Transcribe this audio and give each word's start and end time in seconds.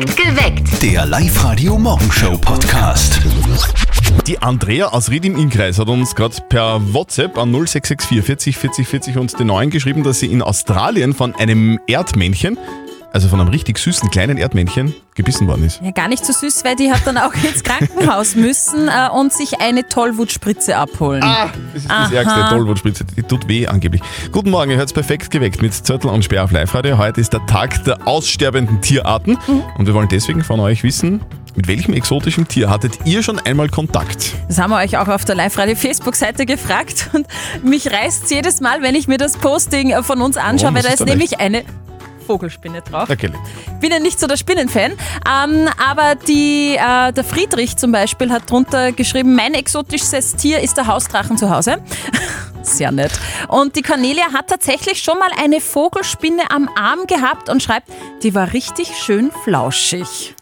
Geweckt. 0.00 0.80
Der 0.80 1.06
Live-Radio-Morgenshow-Podcast. 1.06 3.20
Die 4.28 4.40
Andrea 4.40 4.86
aus 4.88 5.10
Ried 5.10 5.24
im 5.24 5.36
Innkreis 5.36 5.80
hat 5.80 5.88
uns 5.88 6.14
gerade 6.14 6.36
per 6.48 6.80
WhatsApp 6.94 7.36
an 7.36 7.50
0664 7.50 8.24
40 8.24 8.56
40 8.56 8.86
40 8.86 9.18
und 9.18 9.36
den 9.40 9.48
neuen 9.48 9.70
geschrieben, 9.70 10.04
dass 10.04 10.20
sie 10.20 10.26
in 10.26 10.40
Australien 10.40 11.14
von 11.14 11.34
einem 11.34 11.80
Erdmännchen, 11.88 12.56
also 13.12 13.28
von 13.28 13.40
einem 13.40 13.48
richtig 13.48 13.78
süßen 13.78 14.10
kleinen 14.10 14.36
Erdmännchen, 14.38 14.94
gebissen 15.14 15.48
worden 15.48 15.64
ist. 15.64 15.80
Ja, 15.82 15.90
gar 15.90 16.08
nicht 16.08 16.24
so 16.24 16.32
süß, 16.32 16.64
weil 16.64 16.76
die 16.76 16.92
hat 16.92 17.00
dann 17.06 17.16
auch 17.18 17.32
ins 17.34 17.62
Krankenhaus 17.64 18.34
müssen 18.36 18.88
äh, 18.88 19.08
und 19.12 19.32
sich 19.32 19.60
eine 19.60 19.88
Tollwutspritze 19.88 20.76
abholen. 20.76 21.22
Ah, 21.24 21.48
das 21.74 21.82
ist 21.82 21.90
das 21.90 21.96
Aha. 21.96 22.14
ärgste 22.14 22.48
Tollwutspritze. 22.50 23.04
Die 23.16 23.22
tut 23.22 23.48
weh 23.48 23.66
angeblich. 23.66 24.02
Guten 24.30 24.50
Morgen, 24.50 24.70
ihr 24.70 24.76
hört's 24.76 24.92
perfekt 24.92 25.30
geweckt 25.30 25.60
mit 25.62 25.74
Zörtel 25.74 26.10
und 26.10 26.24
Sperr 26.24 26.44
auf 26.44 26.52
Live-Radio. 26.52 26.98
Heute 26.98 27.20
ist 27.20 27.32
der 27.32 27.44
Tag 27.46 27.82
der 27.84 28.06
aussterbenden 28.06 28.80
Tierarten 28.80 29.38
Mhm. 29.46 29.62
und 29.78 29.86
wir 29.86 29.94
wollen 29.94 30.08
deswegen 30.08 30.44
von 30.44 30.60
euch 30.60 30.82
wissen, 30.84 31.20
mit 31.56 31.66
welchem 31.66 31.94
exotischen 31.94 32.46
Tier 32.46 32.70
hattet 32.70 32.98
ihr 33.04 33.22
schon 33.24 33.40
einmal 33.40 33.68
Kontakt? 33.68 34.34
Das 34.46 34.58
haben 34.58 34.70
wir 34.70 34.76
euch 34.76 34.96
auch 34.98 35.08
auf 35.08 35.24
der 35.24 35.34
Live-Radio-Facebook-Seite 35.34 36.46
gefragt 36.46 37.10
und 37.12 37.26
mich 37.64 37.90
reißt 37.90 38.30
jedes 38.30 38.60
Mal, 38.60 38.82
wenn 38.82 38.94
ich 38.94 39.08
mir 39.08 39.18
das 39.18 39.36
Posting 39.36 40.00
von 40.04 40.20
uns 40.20 40.36
anschaue, 40.36 40.66
Warum? 40.66 40.74
weil 40.76 40.82
da 40.84 40.90
ist 40.90 41.04
nämlich 41.04 41.40
eine 41.40 41.64
Vogelspinne 42.28 42.82
drauf. 42.82 43.08
Okay. 43.08 43.30
bin 43.80 43.90
ja 43.90 43.98
nicht 43.98 44.20
so 44.20 44.26
der 44.26 44.36
Spinnenfan, 44.36 44.92
ähm, 44.92 45.66
aber 45.82 46.14
die, 46.14 46.76
äh, 46.76 47.10
der 47.10 47.24
Friedrich 47.24 47.78
zum 47.78 47.90
Beispiel 47.90 48.30
hat 48.30 48.50
drunter 48.50 48.92
geschrieben, 48.92 49.34
mein 49.34 49.54
exotisches 49.54 50.36
Tier 50.36 50.60
ist 50.60 50.76
der 50.76 50.86
Hausdrachen 50.86 51.38
zu 51.38 51.48
Hause. 51.48 51.78
Sehr 52.62 52.92
nett. 52.92 53.12
Und 53.48 53.76
die 53.76 53.82
Cornelia 53.82 54.26
hat 54.34 54.48
tatsächlich 54.48 55.02
schon 55.02 55.18
mal 55.18 55.30
eine 55.42 55.62
Vogelspinne 55.62 56.42
am 56.50 56.68
Arm 56.76 57.06
gehabt 57.06 57.48
und 57.48 57.62
schreibt, 57.62 57.88
die 58.22 58.34
war 58.34 58.52
richtig 58.52 58.94
schön 58.94 59.30
flauschig. 59.44 60.34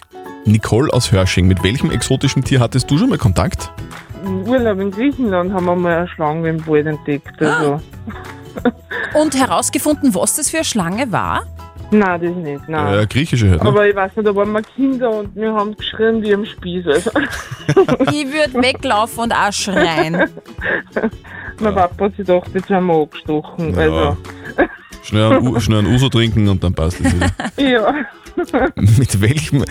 Nicole 0.45 0.93
aus 0.93 1.13
Hörsching, 1.13 1.47
mit 1.47 1.63
welchem 1.63 1.93
exotischen 1.93 2.43
Tier 2.43 2.59
hattest 2.59 2.91
du 2.91 2.99
schon 2.99 3.11
mal 3.11 3.19
Kontakt? 3.19 3.71
Im 4.25 4.43
Urlaub 4.43 4.81
in 4.81 4.91
Griechenland 4.91 5.53
haben 5.53 5.67
wir 5.67 5.77
mal 5.77 5.99
eine 5.99 6.09
Schlange 6.09 6.49
im 6.49 6.67
Wald 6.67 6.87
entdeckt. 6.87 7.41
Also. 7.41 7.81
Und 9.15 9.37
herausgefunden, 9.37 10.15
was 10.15 10.35
das 10.35 10.51
für 10.51 10.59
eine 10.59 10.65
Schlange 10.65 11.13
war? 11.13 11.45
Nein, 11.91 12.21
das 12.21 12.35
nicht. 12.35 12.69
Nein. 12.69 12.99
Äh, 13.01 13.07
griechische 13.07 13.51
halt, 13.51 13.63
ne? 13.63 13.69
Aber 13.69 13.87
ich 13.89 13.95
weiß 13.95 14.17
nicht, 14.17 14.27
da 14.27 14.35
waren 14.35 14.51
wir 14.53 14.63
Kinder 14.63 15.11
und 15.11 15.35
wir 15.37 15.53
haben 15.53 15.77
geschrien 15.77 16.23
wie 16.23 16.35
am 16.35 16.45
Spieß. 16.45 16.87
Also. 16.87 17.11
Ich 18.13 18.27
würde 18.33 18.55
weglaufen 18.63 19.25
und 19.25 19.33
auch 19.33 19.53
schreien. 19.53 20.13
mein 21.61 21.75
Papa 21.75 22.05
hat 22.05 22.17
sich 22.17 22.27
gedacht, 22.27 22.49
jetzt 22.55 22.71
haben 22.71 22.87
wir 22.87 22.95
angestochen. 23.03 23.75
Ja. 23.75 23.81
Also, 23.81 24.17
Schnell 25.03 25.33
einen, 25.33 25.47
U- 25.49 25.61
schnell 25.61 25.79
einen 25.81 25.95
Uso 25.95 26.09
trinken 26.09 26.49
und 26.49 26.63
dann 26.65 26.75
passt 26.75 27.01
es 27.01 27.13
wieder. 27.15 27.31
ja. 27.57 27.95
Mit 28.99 29.21
welchem 29.21 29.65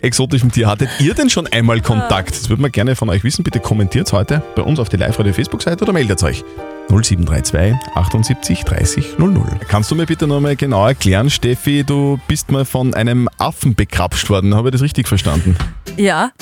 exotischen 0.00 0.50
Tier 0.50 0.68
hattet 0.68 0.88
ihr 1.00 1.14
denn 1.14 1.30
schon 1.30 1.46
einmal 1.46 1.80
Kontakt? 1.80 2.30
Das 2.30 2.48
würden 2.48 2.62
wir 2.62 2.70
gerne 2.70 2.96
von 2.96 3.08
euch 3.10 3.24
wissen. 3.24 3.42
Bitte 3.42 3.60
kommentiert 3.60 4.12
heute 4.12 4.42
bei 4.54 4.62
uns 4.62 4.78
auf 4.78 4.88
die 4.88 4.96
Live-Radio-Facebook-Seite 4.96 5.84
oder 5.84 5.92
meldet 5.92 6.22
euch. 6.22 6.44
0732 6.88 7.74
78 7.94 8.64
30 8.64 9.18
00. 9.18 9.44
Kannst 9.68 9.90
du 9.90 9.94
mir 9.94 10.06
bitte 10.06 10.26
nochmal 10.26 10.56
genau 10.56 10.86
erklären, 10.86 11.30
Steffi, 11.30 11.84
du 11.84 12.18
bist 12.28 12.50
mal 12.50 12.64
von 12.64 12.94
einem 12.94 13.28
Affen 13.38 13.74
bekrapscht 13.74 14.28
worden. 14.30 14.54
Habe 14.54 14.68
ich 14.68 14.72
das 14.72 14.82
richtig 14.82 15.08
verstanden? 15.08 15.56
Ja, 15.96 16.32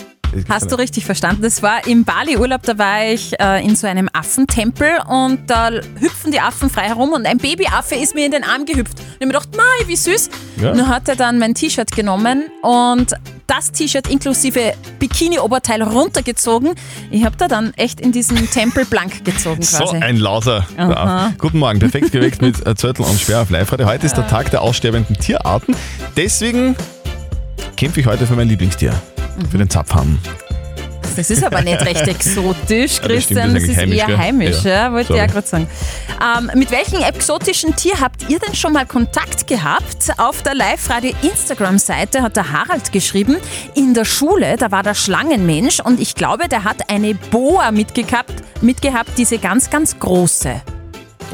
Hast 0.48 0.70
du 0.70 0.76
richtig 0.76 1.04
verstanden? 1.04 1.42
Das 1.42 1.62
war 1.62 1.86
im 1.86 2.04
Bali-Urlaub, 2.04 2.62
da 2.62 2.78
war 2.78 3.04
ich 3.04 3.38
äh, 3.40 3.64
in 3.64 3.76
so 3.76 3.86
einem 3.86 4.08
Affentempel 4.12 4.88
und 5.08 5.48
da 5.48 5.70
hüpfen 5.70 6.32
die 6.32 6.40
Affen 6.40 6.70
frei 6.70 6.88
herum 6.88 7.12
und 7.12 7.26
ein 7.26 7.38
Babyaffe 7.38 7.94
ist 7.96 8.14
mir 8.14 8.26
in 8.26 8.32
den 8.32 8.44
Arm 8.44 8.64
gehüpft. 8.66 8.98
Und 8.98 9.06
ich 9.18 9.26
mir 9.26 9.32
gedacht, 9.32 9.56
Mai, 9.56 9.86
wie 9.86 9.96
süß. 9.96 10.30
Ja. 10.60 10.74
Nun 10.74 10.88
hat 10.88 11.08
er 11.08 11.16
dann 11.16 11.38
mein 11.38 11.54
T-Shirt 11.54 11.90
genommen 11.92 12.44
und 12.62 13.14
das 13.46 13.72
T-Shirt 13.72 14.08
inklusive 14.08 14.74
Bikini-Oberteil 15.00 15.82
runtergezogen. 15.82 16.74
Ich 17.10 17.24
habe 17.24 17.36
da 17.36 17.48
dann 17.48 17.74
echt 17.74 18.00
in 18.00 18.12
diesen 18.12 18.50
Tempel 18.50 18.84
blank 18.84 19.24
gezogen 19.24 19.62
quasi. 19.62 19.84
So 19.84 19.90
ein 19.90 20.16
Lauser. 20.16 20.66
Guten 21.38 21.58
Morgen, 21.58 21.80
perfekt 21.80 22.12
geweckt 22.12 22.40
mit 22.40 22.56
Zörtel 22.78 23.04
und 23.04 23.18
Schwer 23.20 23.42
auf 23.42 23.50
live 23.50 23.72
-Radio. 23.72 23.86
Heute 23.86 24.06
ist 24.06 24.16
der 24.16 24.28
Tag 24.28 24.50
der 24.50 24.62
aussterbenden 24.62 25.16
Tierarten. 25.16 25.74
Deswegen 26.16 26.76
kämpfe 27.76 28.00
ich 28.00 28.06
heute 28.06 28.26
für 28.26 28.36
mein 28.36 28.48
Lieblingstier. 28.48 28.94
Für 29.50 29.58
den 29.58 29.70
Zapfhahn. 29.70 30.18
Das 31.16 31.28
ist 31.28 31.42
aber 31.42 31.60
nicht 31.62 31.84
recht 31.84 32.06
exotisch, 32.06 32.96
Ja, 33.02 33.02
das 33.02 33.08
Christian. 33.08 33.50
stimmt, 33.50 33.56
Das 33.56 33.62
das 33.62 33.70
ist 33.70 33.78
eher 33.78 34.06
heimisch, 34.06 34.18
heimisch, 34.18 34.62
gell? 34.62 34.72
ja, 34.72 34.86
Ja, 34.86 34.92
wollte 34.92 35.12
ich 35.12 35.18
ja 35.18 35.26
gerade 35.26 35.46
sagen. 35.46 35.66
Ähm, 36.38 36.50
mit 36.54 36.70
welchem 36.70 37.02
exotischen 37.02 37.74
Tier 37.74 38.00
habt 38.00 38.28
ihr 38.28 38.38
denn 38.38 38.54
schon 38.54 38.72
mal 38.72 38.86
Kontakt 38.86 39.46
gehabt? 39.48 40.12
Auf 40.18 40.42
der 40.42 40.54
Live-Radio-Instagram-Seite 40.54 42.22
hat 42.22 42.36
der 42.36 42.52
Harald 42.52 42.92
geschrieben, 42.92 43.36
in 43.74 43.92
der 43.92 44.04
Schule, 44.04 44.56
da 44.56 44.70
war 44.70 44.82
der 44.84 44.94
Schlangenmensch 44.94 45.80
und 45.80 46.00
ich 46.00 46.14
glaube, 46.14 46.48
der 46.48 46.62
hat 46.64 46.88
eine 46.88 47.14
Boa 47.14 47.70
mitgehabt, 47.72 48.32
mitgehabt 48.62 49.10
diese 49.18 49.38
ganz, 49.38 49.68
ganz 49.68 49.98
große. 49.98 50.62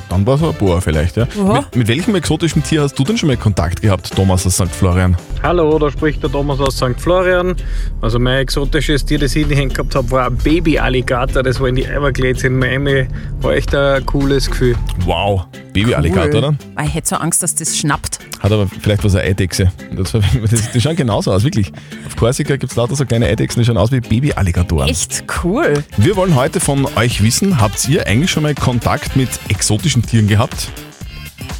Dann 0.08 0.24
war 0.26 0.36
es 0.36 0.42
ein 0.42 0.54
Boa 0.54 0.80
vielleicht, 0.80 1.16
ja. 1.16 1.26
Aha. 1.40 1.60
Mit, 1.60 1.76
mit 1.76 1.88
welchem 1.88 2.14
exotischen 2.14 2.62
Tier 2.62 2.82
hast 2.82 2.98
du 2.98 3.04
denn 3.04 3.18
schon 3.18 3.26
mal 3.28 3.36
Kontakt 3.36 3.82
gehabt, 3.82 4.14
Thomas 4.14 4.46
aus 4.46 4.54
St. 4.54 4.68
Florian? 4.68 5.16
Hallo, 5.42 5.78
da 5.78 5.90
spricht 5.90 6.22
der 6.22 6.30
Thomas 6.30 6.60
aus 6.60 6.76
St. 6.76 6.98
Florian. 6.98 7.56
Also 8.00 8.18
mein 8.18 8.38
exotisches 8.38 9.04
Tier, 9.04 9.18
das 9.18 9.34
ich 9.34 9.42
in 9.42 9.48
die 9.48 9.56
Hände 9.56 9.74
gehabt 9.74 9.94
habe, 9.94 10.10
war 10.10 10.26
ein 10.26 10.36
Baby-Alligator. 10.36 11.42
Das 11.42 11.60
war 11.60 11.68
in 11.68 11.74
die 11.76 11.84
Everglades 11.84 12.44
in 12.44 12.58
Miami. 12.58 13.06
War 13.40 13.54
echt 13.54 13.74
ein 13.74 14.04
cooles 14.06 14.48
Gefühl. 14.48 14.76
Wow, 15.04 15.46
Baby-Alligator 15.72 16.40
dann? 16.40 16.58
Weil 16.74 16.86
Ich 16.86 16.94
hätte 16.94 17.08
so 17.08 17.16
Angst, 17.16 17.42
dass 17.42 17.54
das 17.54 17.76
schnappt. 17.76 18.18
Hat 18.40 18.52
aber 18.52 18.68
vielleicht 18.80 19.02
was 19.02 19.14
eine 19.14 19.24
Eidechse. 19.28 19.72
Das, 19.96 20.12
das, 20.50 20.70
die 20.72 20.80
schauen 20.80 20.96
genauso 20.96 21.32
aus, 21.32 21.42
wirklich. 21.44 21.72
Auf 22.06 22.16
Korsika 22.16 22.56
gibt 22.56 22.70
es 22.70 22.76
lauter 22.76 22.94
so 22.94 23.04
kleine 23.04 23.26
Eidechsen, 23.26 23.60
die 23.60 23.66
schauen 23.66 23.76
aus 23.76 23.90
wie 23.92 24.00
Baby-Alligatoren. 24.00 24.88
Echt 24.88 25.24
cool. 25.42 25.84
Wir 25.96 26.16
wollen 26.16 26.34
heute 26.34 26.60
von 26.60 26.86
euch 26.96 27.22
wissen, 27.22 27.60
habt 27.60 27.88
ihr 27.88 28.06
eigentlich 28.06 28.30
schon 28.30 28.42
mal 28.42 28.54
Kontakt 28.54 29.16
mit 29.16 29.28
exotischen 29.48 29.95
Tieren 30.02 30.28
gehabt? 30.28 30.70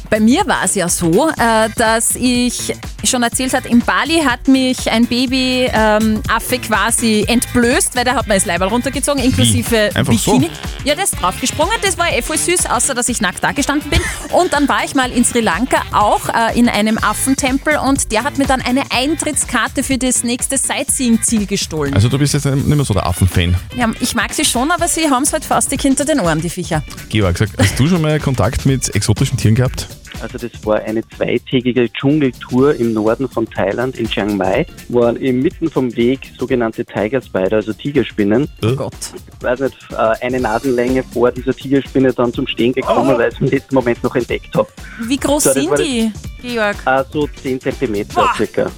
Bei 0.09 0.19
mir 0.19 0.47
war 0.47 0.63
es 0.63 0.75
ja 0.75 0.87
so, 0.87 1.29
äh, 1.29 1.69
dass 1.75 2.15
ich 2.15 2.73
schon 3.03 3.23
erzählt 3.23 3.53
hat, 3.53 3.65
in 3.65 3.79
Bali 3.79 4.21
hat 4.25 4.47
mich 4.47 4.89
ein 4.89 5.05
Baby-Affe 5.05 6.59
quasi 6.59 7.25
entblößt, 7.27 7.95
weil 7.95 8.03
der 8.03 8.15
hat 8.15 8.27
mir 8.27 8.35
das 8.35 8.45
Leiberl 8.45 8.69
runtergezogen, 8.69 9.21
inklusive 9.23 9.89
Einfach 9.93 10.13
so? 10.13 10.33
Bikini. 10.33 10.51
Ja, 10.83 10.95
der 10.95 11.03
ist 11.03 11.21
draufgesprungen, 11.21 11.73
das 11.81 11.97
war 11.97 12.11
eh 12.11 12.21
voll 12.21 12.37
süß, 12.37 12.65
außer 12.67 12.93
dass 12.93 13.09
ich 13.09 13.21
nackt 13.21 13.43
da 13.43 13.51
gestanden 13.51 13.89
bin. 13.89 13.99
Und 14.31 14.53
dann 14.53 14.67
war 14.67 14.83
ich 14.83 14.95
mal 14.95 15.11
in 15.11 15.25
Sri 15.25 15.41
Lanka 15.41 15.81
auch 15.91 16.29
äh, 16.29 16.57
in 16.57 16.69
einem 16.69 16.97
Affentempel 16.97 17.77
und 17.77 18.11
der 18.11 18.23
hat 18.23 18.37
mir 18.37 18.45
dann 18.45 18.61
eine 18.61 18.83
Eintrittskarte 18.91 19.83
für 19.83 19.97
das 19.97 20.23
nächste 20.23 20.57
Sightseeing-Ziel 20.57 21.45
gestohlen. 21.45 21.93
Also 21.93 22.09
du 22.09 22.17
bist 22.17 22.33
jetzt 22.33 22.45
nicht 22.45 22.65
mehr 22.67 22.85
so 22.85 22.93
der 22.93 23.05
Affenfan. 23.05 23.55
Ja, 23.75 23.89
ich 23.99 24.15
mag 24.15 24.33
sie 24.33 24.45
schon, 24.45 24.71
aber 24.71 24.87
sie 24.87 25.09
haben 25.09 25.23
es 25.23 25.33
halt 25.33 25.45
fast 25.45 25.71
hinter 25.79 26.05
den 26.05 26.19
Ohren, 26.19 26.41
die 26.41 26.49
Viecher. 26.49 26.83
Georg, 27.09 27.37
sag, 27.37 27.49
hast 27.57 27.79
du 27.79 27.87
schon 27.87 28.01
mal 28.01 28.19
Kontakt 28.19 28.65
mit 28.65 28.93
exotischen 28.95 29.37
Tieren 29.37 29.55
gehabt? 29.55 29.87
Also 30.21 30.37
das 30.37 30.51
war 30.65 30.79
eine 30.81 31.07
zweitägige 31.09 31.91
Dschungeltour 31.91 32.75
im 32.75 32.93
Norden 32.93 33.29
von 33.29 33.49
Thailand 33.49 33.97
in 33.97 34.09
Chiang 34.09 34.37
Mai. 34.37 34.65
Waren 34.89 35.15
inmitten 35.17 35.69
vom 35.69 35.95
Weg 35.95 36.19
sogenannte 36.37 36.83
Tiger 36.85 37.21
Spider, 37.21 37.57
also 37.57 37.73
Tigerspinnen. 37.73 38.49
Oh 38.63 38.75
Gott. 38.75 38.93
Ich 39.37 39.43
weiß 39.43 39.59
nicht, 39.61 39.77
äh, 39.91 40.25
eine 40.25 40.39
Nasenlänge 40.39 41.03
vor 41.03 41.31
dieser 41.31 41.53
Tigerspinne 41.53 42.13
dann 42.13 42.33
zum 42.33 42.47
Stehen 42.47 42.73
gekommen, 42.73 43.17
weil 43.17 43.29
ich 43.29 43.35
es 43.35 43.41
im 43.41 43.47
letzten 43.47 43.75
Moment 43.75 44.03
noch 44.03 44.15
entdeckt 44.15 44.55
habe. 44.55 44.67
Wie 45.03 45.17
groß 45.17 45.43
So, 45.43 45.53
das 45.53 45.63
sind 45.63 45.79
die, 45.79 46.11
Georg? 46.41 46.75
Also 46.85 47.27
10 47.41 47.61
Zentimeter 47.61 48.29
circa. 48.35 48.71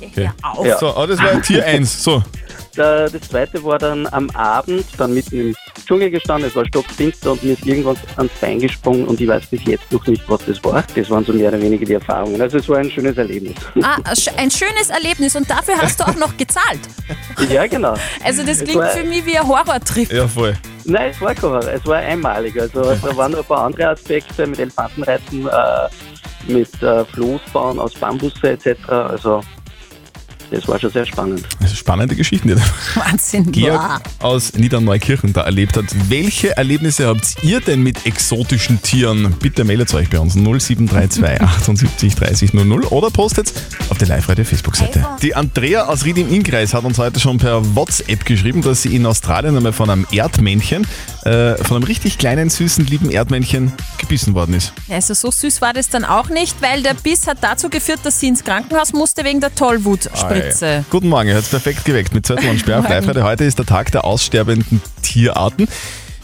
Auf. 0.44 0.66
Ja. 0.66 0.78
So, 0.78 0.88
aber 0.88 1.08
das 1.08 1.20
war 1.20 1.42
Tier 1.42 1.66
1. 1.66 2.04
So, 2.04 2.24
Das 2.80 3.12
zweite 3.30 3.62
war 3.64 3.78
dann 3.78 4.08
am 4.12 4.30
Abend, 4.32 4.86
dann 4.98 5.14
mitten 5.14 5.40
im 5.50 5.56
Dschungel 5.86 6.10
gestanden, 6.12 6.50
es 6.50 6.56
war 6.56 6.66
stockfinster 6.66 7.34
und 7.34 7.44
mir 7.44 7.54
ist 7.54 7.66
irgendwas 7.66 7.98
ans 8.16 8.32
Bein 8.40 8.60
gesprungen 8.60 9.06
und 9.06 9.20
ich 9.20 9.28
weiß 9.28 9.48
bis 9.48 9.62
jetzt 9.66 9.92
noch 9.92 10.06
nicht, 10.08 10.24
was 10.30 10.46
das 10.46 10.64
war. 10.64 10.84
Das 10.96 11.10
waren 11.10 11.26
so 11.26 11.34
mehr 11.34 11.50
oder 11.50 11.62
weniger 11.62 11.86
die 11.86 11.94
Erfahrungen. 11.94 12.42
Also 12.42 12.58
es 12.60 12.70
war 12.70 12.78
ein 12.78 12.90
schönes 12.90 13.18
Erlebnis. 13.18 13.56
Ah, 13.82 13.98
ein 14.38 14.50
schönes 14.52 14.90
Erlebnis 14.90 15.36
und 15.36 15.50
dafür 15.50 15.76
hast 15.78 16.00
du 16.00 16.06
auch 16.06 16.16
noch 16.16 16.38
gezahlt. 16.38 16.80
ja, 17.50 17.68
genau. 17.68 17.96
Also 18.24 18.46
das 18.46 18.60
klingt 18.64 18.80
war- 18.80 18.90
für 18.90 19.04
mich 19.04 19.26
wie 19.26 19.38
ein 19.38 19.48
Horrortrip. 19.48 20.12
ja 20.12 20.28
voll. 20.28 20.56
Nein, 20.86 21.12
es 21.12 21.20
war 21.22 21.34
kein 21.36 21.42
Horror. 21.50 21.68
Es 21.68 21.86
war 21.86 21.98
einmalig. 21.98 22.60
Also 22.60 22.82
da 22.82 23.18
waren 23.18 23.32
noch 23.34 23.40
ein 23.40 23.46
paar 23.46 23.66
andere 23.66 23.90
Aspekte 23.90 24.48
mit 24.48 24.60
Elefantenreiten, 24.60 25.48
äh, 25.48 26.52
mit 26.52 26.82
äh, 26.82 27.04
Floßbauen 27.06 27.78
aus 27.80 27.94
Bambusse 27.96 28.52
etc. 28.52 28.88
Also 28.90 29.42
das 30.52 30.68
war 30.68 30.80
schon 30.80 30.92
sehr 30.92 31.06
spannend. 31.06 31.44
Das 31.60 31.72
ist 31.72 31.78
spannende 31.78 32.16
Geschichten, 32.16 32.48
die 32.48 32.56
der 32.56 32.64
Wahnsinn. 32.96 33.52
Georg 33.52 34.04
Boah. 34.20 34.28
aus 34.28 34.54
Niederneukirchen 34.54 35.34
da 35.34 35.42
erlebt 35.42 35.78
hat. 35.78 35.86
Welche 36.10 36.58
Erlebnisse 36.58 37.08
habt 37.08 37.44
ihr 37.44 37.62
denn 37.62 37.84
mit 37.84 38.06
exotischen 38.06 38.82
Tieren? 38.82 39.36
Bitte 39.40 39.64
meldet 39.64 39.94
euch 39.94 40.10
bei 40.10 40.20
uns 40.20 40.36
0732 40.36 41.42
78 41.42 42.16
30 42.16 42.54
00 42.54 42.84
oder 42.86 43.10
postet 43.10 43.54
auf 43.90 43.98
der 43.98 44.08
Live-Radio 44.08 44.44
Facebook-Seite. 44.44 45.06
Die 45.22 45.36
Andrea 45.36 45.86
aus 45.86 46.06
Ried 46.06 46.18
im 46.18 46.34
Innkreis 46.34 46.74
hat 46.74 46.84
uns 46.84 46.98
heute 46.98 47.20
schon 47.20 47.38
per 47.38 47.76
WhatsApp 47.76 48.26
geschrieben, 48.26 48.62
dass 48.62 48.82
sie 48.82 48.96
in 48.96 49.06
Australien 49.06 49.56
einmal 49.56 49.74
von 49.74 49.90
einem 49.90 50.08
Erdmännchen, 50.12 50.88
äh, 51.24 51.56
von 51.64 51.78
einem 51.78 51.84
richtig 51.84 52.18
kleinen, 52.18 52.50
süßen, 52.50 52.86
lieben 52.86 53.12
Erdmännchen 53.12 53.74
gebissen 53.98 54.34
worden 54.34 54.56
ist. 54.56 54.74
Also 54.90 55.14
so 55.14 55.32
süß 55.32 55.62
war 55.62 55.74
das 55.74 55.90
dann 55.90 56.06
auch 56.06 56.30
nicht, 56.30 56.62
weil 56.62 56.82
der 56.82 56.94
Biss 56.94 57.28
hat 57.28 57.38
dazu 57.42 57.70
geführt, 57.70 58.00
dass 58.04 58.20
sie 58.20 58.28
ins 58.28 58.44
Krankenhaus 58.44 58.94
musste 58.94 59.24
wegen 59.24 59.40
der 59.40 59.54
Tollwutspritze. 59.54 60.39
Fritze. 60.42 60.86
Guten 60.90 61.10
Morgen, 61.10 61.30
ihr 61.30 61.36
habt 61.36 61.50
perfekt 61.50 61.86
geweckt 61.86 62.14
mit 62.14 62.26
Zettel 62.26 62.50
und 62.50 62.60
Sperr 62.60 62.80
auf 62.80 62.90
live 62.90 63.08
-Radio. 63.08 63.24
Heute 63.24 63.44
ist 63.44 63.58
der 63.60 63.66
Tag 63.66 63.92
der 63.92 64.06
aussterbenden 64.06 64.82
Tierarten. 65.02 65.68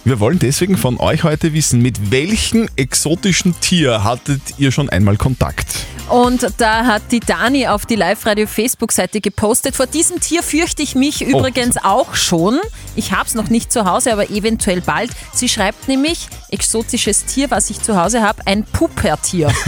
Wir 0.07 0.19
wollen 0.19 0.38
deswegen 0.38 0.78
von 0.78 1.00
euch 1.00 1.24
heute 1.24 1.54
wissen, 1.56 1.81
mit 1.81 2.12
welchem 2.12 2.69
exotischen 2.75 3.60
Tier 3.60 4.04
hattet 4.04 4.40
ihr 4.60 4.72
schon 4.72 4.88
einmal 4.88 5.18
Kontakt? 5.18 5.66
Und 6.10 6.46
da 6.60 6.86
hat 6.86 7.12
die 7.12 7.19
Dani 7.19 7.66
auf 7.66 7.88
die 7.88 7.96
Live-Radio-Facebook-Seite 7.96 9.19
gepostet. 9.22 9.75
Vor 9.75 9.88
diesem 9.88 10.19
Tier 10.19 10.44
fürchte 10.44 10.84
ich 10.84 10.94
mich 10.94 11.24
übrigens 11.24 11.78
auch 11.84 12.13
schon. 12.13 12.60
Ich 12.96 13.12
habe 13.13 13.25
es 13.25 13.34
noch 13.34 13.50
nicht 13.50 13.72
zu 13.72 13.86
Hause, 13.86 14.13
aber 14.13 14.30
eventuell 14.30 14.81
bald. 14.81 15.10
Sie 15.34 15.50
schreibt 15.50 15.88
nämlich, 15.88 16.28
exotisches 16.52 17.25
Tier, 17.25 17.50
was 17.50 17.72
ich 17.72 17.81
zu 17.81 18.00
Hause 18.00 18.22
habe, 18.22 18.44
ein 18.46 18.63
Pupertier. 18.63 19.52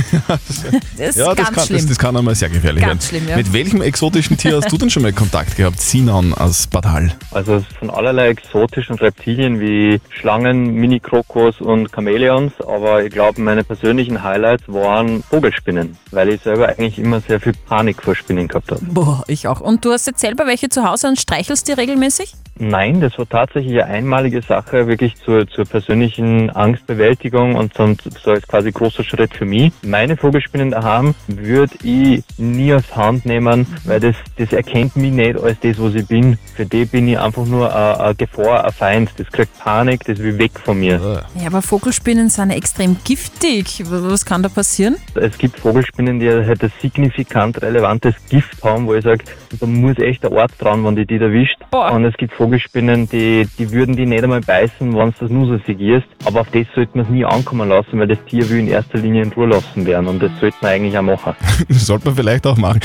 Das 0.98 1.10
ist 1.10 1.18
Ja, 1.18 1.28
das 1.34 1.38
ganz 1.38 1.56
kann, 1.56 1.66
schlimm. 1.66 1.78
das, 1.80 1.86
das 1.88 1.98
kann 2.00 2.18
einmal 2.18 2.36
sehr 2.36 2.50
gefährlich 2.50 2.84
Ganz 2.84 3.12
werden. 3.12 3.22
schlimm, 3.25 3.30
ja. 3.30 3.38
Mit 3.38 3.54
welchem 3.54 3.81
exotischen 3.81 4.38
Tier 4.38 4.57
hast 4.57 4.72
du 4.72 4.78
denn 4.78 4.89
schon 4.89 5.04
mal 5.04 5.13
Kontakt 5.13 5.56
gehabt? 5.56 5.80
Sinan 5.80 6.34
aus 6.34 6.68
Bad 6.68 6.86
Hall. 6.86 7.12
Also 7.31 7.63
von 7.80 7.89
allerlei 7.89 8.30
exotischen 8.30 8.95
Reptilien 8.95 9.60
wie 9.60 10.00
Schlangen, 10.10 10.26
Mini-Krokos 10.27 11.62
und 11.62 11.91
Chamäleons, 11.94 12.53
aber 12.59 13.03
ich 13.03 13.12
glaube, 13.12 13.41
meine 13.41 13.63
persönlichen 13.63 14.24
Highlights 14.24 14.63
waren 14.68 15.24
Vogelspinnen, 15.24 15.97
weil 16.12 16.29
ich 16.29 16.41
selber 16.41 16.68
eigentlich 16.68 17.00
immer 17.00 17.21
sehr 17.21 17.39
viel 17.39 17.53
Panik 17.65 18.03
vor 18.03 18.13
Spinnen 18.13 18.47
gehabt 18.47 18.71
habe. 18.71 18.81
Boah, 18.83 19.24
ich 19.27 19.47
auch. 19.47 19.62
Und 19.62 19.85
du 19.85 19.91
hast 19.91 20.06
jetzt 20.07 20.19
selber 20.19 20.45
welche 20.45 20.69
zu 20.69 20.83
Hause 20.83 21.07
und 21.07 21.19
streichelst 21.19 21.68
die 21.68 21.74
regelmäßig? 21.74 22.33
Nein, 22.59 23.01
das 23.01 23.18
war 23.18 23.27
tatsächlich 23.27 23.74
eine 23.74 23.86
einmalige 23.86 24.42
Sache, 24.42 24.88
wirklich 24.88 25.15
zur, 25.18 25.48
zur 25.48 25.65
persönlichen 25.65 26.50
Angstbewältigung 26.50 27.56
und 27.56 27.74
so, 27.74 27.95
so 28.24 28.31
als 28.31 28.48
quasi 28.48 28.71
großer 28.71 29.04
Schritt 29.04 29.33
für 29.33 29.45
mich. 29.45 29.71
Meine 29.83 30.18
Vogelspinnen 30.18 30.71
daheim 30.71 31.15
würde 31.27 31.75
ich 31.83 32.24
nie 32.38 32.74
aufs 32.74 32.95
Hand 32.95 33.25
nehmen, 33.25 33.68
weil 33.86 34.00
das, 34.00 34.15
das 34.38 34.54
erkennt 34.54 34.95
mich 34.95 35.12
nicht 35.12 35.38
als 35.39 35.59
das, 35.59 35.80
was 35.80 35.95
ich 35.95 36.07
bin. 36.07 36.38
Für 36.56 36.65
die 36.65 36.86
bin 36.86 37.07
ich 37.07 37.19
einfach 37.19 37.45
nur 37.45 37.74
eine, 37.74 38.00
eine 38.00 38.15
Gefahr, 38.15 38.65
ein 38.65 38.71
Feind. 38.71 39.12
Das 39.18 39.27
kriegt 39.27 39.57
Panik, 39.60 40.03
das 40.06 40.19
will 40.19 40.38
weg 40.38 40.51
von 40.63 40.80
mir. 40.80 41.24
Ja, 41.39 41.48
aber 41.48 41.62
Vogelspinnen 41.62 42.30
sind 42.30 42.51
extrem 42.51 42.98
giftig. 43.03 43.83
Was 43.86 44.25
kann 44.25 44.44
da 44.44 44.50
passieren? 44.50 44.98
Es 45.15 45.38
gibt 45.38 45.60
Vogelspinnen, 45.60 46.19
die 46.19 46.30
halt 46.30 46.63
ein 46.63 46.71
signifikant 46.81 47.62
relevantes 47.62 48.15
Gift 48.30 48.63
haben, 48.63 48.88
wo 48.88 48.95
ich 48.95 49.03
sage, 49.03 49.24
da 49.60 49.65
muss 49.65 49.98
echt 49.98 50.24
der 50.24 50.31
Ort 50.31 50.51
dran, 50.60 50.83
wenn 50.83 50.95
die 50.95 51.06
die 51.06 51.18
erwischt. 51.18 51.57
Boah. 51.71 51.92
Und 51.92 52.06
es 52.06 52.15
gibt 52.18 52.33
Vogelspinnen, 52.33 52.46
die, 52.51 53.47
die 53.57 53.71
würden 53.71 53.95
die 53.95 54.05
nicht 54.05 54.23
einmal 54.23 54.41
beißen, 54.41 54.95
wenn 54.95 55.11
du 55.11 55.13
das 55.19 55.29
nur 55.29 55.47
so 55.47 55.59
sigierst. 55.65 56.07
Aber 56.25 56.41
auf 56.41 56.47
das 56.51 56.65
sollte 56.75 56.97
man 56.97 57.05
es 57.05 57.11
nie 57.11 57.25
ankommen 57.25 57.69
lassen, 57.69 57.99
weil 57.99 58.07
das 58.07 58.17
Tier 58.25 58.49
will 58.49 58.59
in 58.59 58.67
erster 58.67 58.97
Linie 58.97 59.23
in 59.23 59.31
Ruhe 59.33 59.47
lassen 59.47 59.85
werden. 59.85 60.07
Und 60.07 60.21
das 60.21 60.31
sollte 60.39 60.57
man 60.61 60.71
eigentlich 60.71 60.97
auch 60.97 61.01
machen. 61.03 61.35
Das 61.69 61.85
sollte 61.85 62.05
man 62.07 62.15
vielleicht 62.15 62.45
auch 62.47 62.57
machen. 62.57 62.79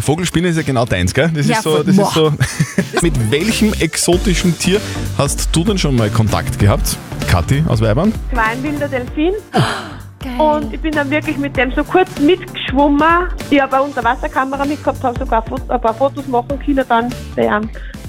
Vogelspinne 0.00 0.48
ist 0.48 0.56
ja 0.56 0.62
genau 0.62 0.84
deins, 0.84 1.12
gell? 1.12 1.30
Das 1.34 1.46
Ja, 1.46 1.56
ist 1.56 1.62
so, 1.62 1.82
das 1.82 1.96
ist 1.96 2.12
so. 2.12 2.32
Mit 3.02 3.30
welchem 3.30 3.72
exotischen 3.74 4.58
Tier 4.58 4.80
hast 5.18 5.54
du 5.54 5.64
denn 5.64 5.78
schon 5.78 5.94
mal 5.96 6.08
Kontakt 6.10 6.58
gehabt? 6.58 6.96
Kathi 7.28 7.62
aus 7.68 7.80
Weibern? 7.80 8.12
war 8.32 8.46
ein 8.46 8.62
wilder 8.62 8.88
Delfin. 8.88 9.34
Und 10.38 10.72
ich 10.72 10.80
bin 10.80 10.92
dann 10.92 11.10
wirklich 11.10 11.36
mit 11.36 11.56
dem 11.56 11.72
so 11.72 11.82
kurz 11.82 12.08
mitgeschwommen. 12.20 13.26
Ich 13.50 13.60
habe 13.60 13.74
eine 13.76 13.84
Unterwasserkamera 13.86 14.64
mitgehabt, 14.64 15.02
habe 15.02 15.18
sogar 15.18 15.44
ein 15.68 15.80
paar 15.80 15.94
Fotos 15.94 16.28
machen 16.28 16.58
können 16.64 16.84
dann. 16.88 17.10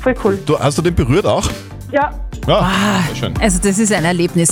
Voll 0.03 0.15
cool. 0.23 0.39
Du, 0.45 0.59
hast 0.59 0.77
du 0.77 0.81
den 0.81 0.93
berührt 0.95 1.25
auch? 1.25 1.49
Ja, 1.91 2.11
Ja, 2.47 2.69
sehr 3.07 3.15
schön. 3.15 3.33
Also 3.39 3.59
das 3.63 3.79
ist 3.79 3.93
ein 3.93 4.03
Erlebnis. 4.03 4.49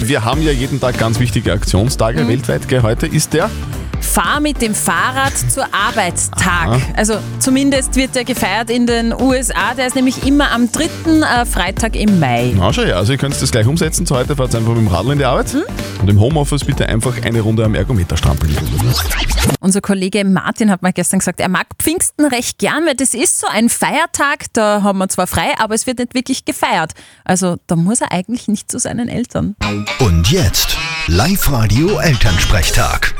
Wir 0.00 0.24
haben 0.24 0.42
ja 0.42 0.52
jeden 0.52 0.78
Tag 0.80 0.96
ganz 0.98 1.18
wichtige 1.18 1.52
Aktionstage 1.52 2.22
Mhm. 2.22 2.28
weltweit. 2.28 2.68
Gell? 2.68 2.82
Heute 2.82 3.06
ist 3.08 3.32
der. 3.32 3.50
Fahr 4.14 4.38
mit 4.38 4.62
dem 4.62 4.76
Fahrrad 4.76 5.32
zur 5.50 5.66
Arbeitstag. 5.74 6.80
Also 6.94 7.14
zumindest 7.40 7.96
wird 7.96 8.14
der 8.14 8.22
gefeiert 8.22 8.70
in 8.70 8.86
den 8.86 9.12
USA. 9.12 9.74
Der 9.76 9.88
ist 9.88 9.96
nämlich 9.96 10.24
immer 10.24 10.52
am 10.52 10.70
dritten 10.70 11.24
äh, 11.24 11.44
Freitag 11.44 11.96
im 11.96 12.20
Mai. 12.20 12.54
Na 12.56 12.72
schau 12.72 12.82
her, 12.84 12.96
also 12.96 13.10
ihr 13.10 13.18
könnt 13.18 13.34
das 13.42 13.50
gleich 13.50 13.66
umsetzen. 13.66 14.06
Zu 14.06 14.14
heute 14.14 14.36
fahrt 14.36 14.54
ihr 14.54 14.58
einfach 14.58 14.74
mit 14.74 14.82
dem 14.82 14.86
Radl 14.86 15.10
in 15.10 15.18
die 15.18 15.24
Arbeit. 15.24 15.52
Mhm. 15.52 15.64
Und 16.00 16.08
im 16.08 16.20
Homeoffice 16.20 16.62
bitte 16.62 16.88
einfach 16.88 17.20
eine 17.24 17.40
Runde 17.40 17.64
am 17.64 17.74
Ergometer 17.74 18.16
strampeln. 18.16 18.56
Unser 19.58 19.80
Kollege 19.80 20.24
Martin 20.24 20.70
hat 20.70 20.82
mal 20.82 20.92
gestern 20.92 21.18
gesagt, 21.18 21.40
er 21.40 21.48
mag 21.48 21.66
Pfingsten 21.80 22.24
recht 22.26 22.58
gern, 22.58 22.86
weil 22.86 22.94
das 22.94 23.14
ist 23.14 23.40
so 23.40 23.48
ein 23.48 23.68
Feiertag, 23.68 24.44
da 24.52 24.84
haben 24.84 24.98
wir 24.98 25.08
zwar 25.08 25.26
frei, 25.26 25.54
aber 25.58 25.74
es 25.74 25.88
wird 25.88 25.98
nicht 25.98 26.14
wirklich 26.14 26.44
gefeiert. 26.44 26.92
Also 27.24 27.56
da 27.66 27.74
muss 27.74 28.00
er 28.00 28.12
eigentlich 28.12 28.46
nicht 28.46 28.70
zu 28.70 28.78
seinen 28.78 29.08
Eltern. 29.08 29.56
Und 29.98 30.30
jetzt 30.30 30.76
Live-Radio 31.08 31.98
Elternsprechtag. 31.98 33.12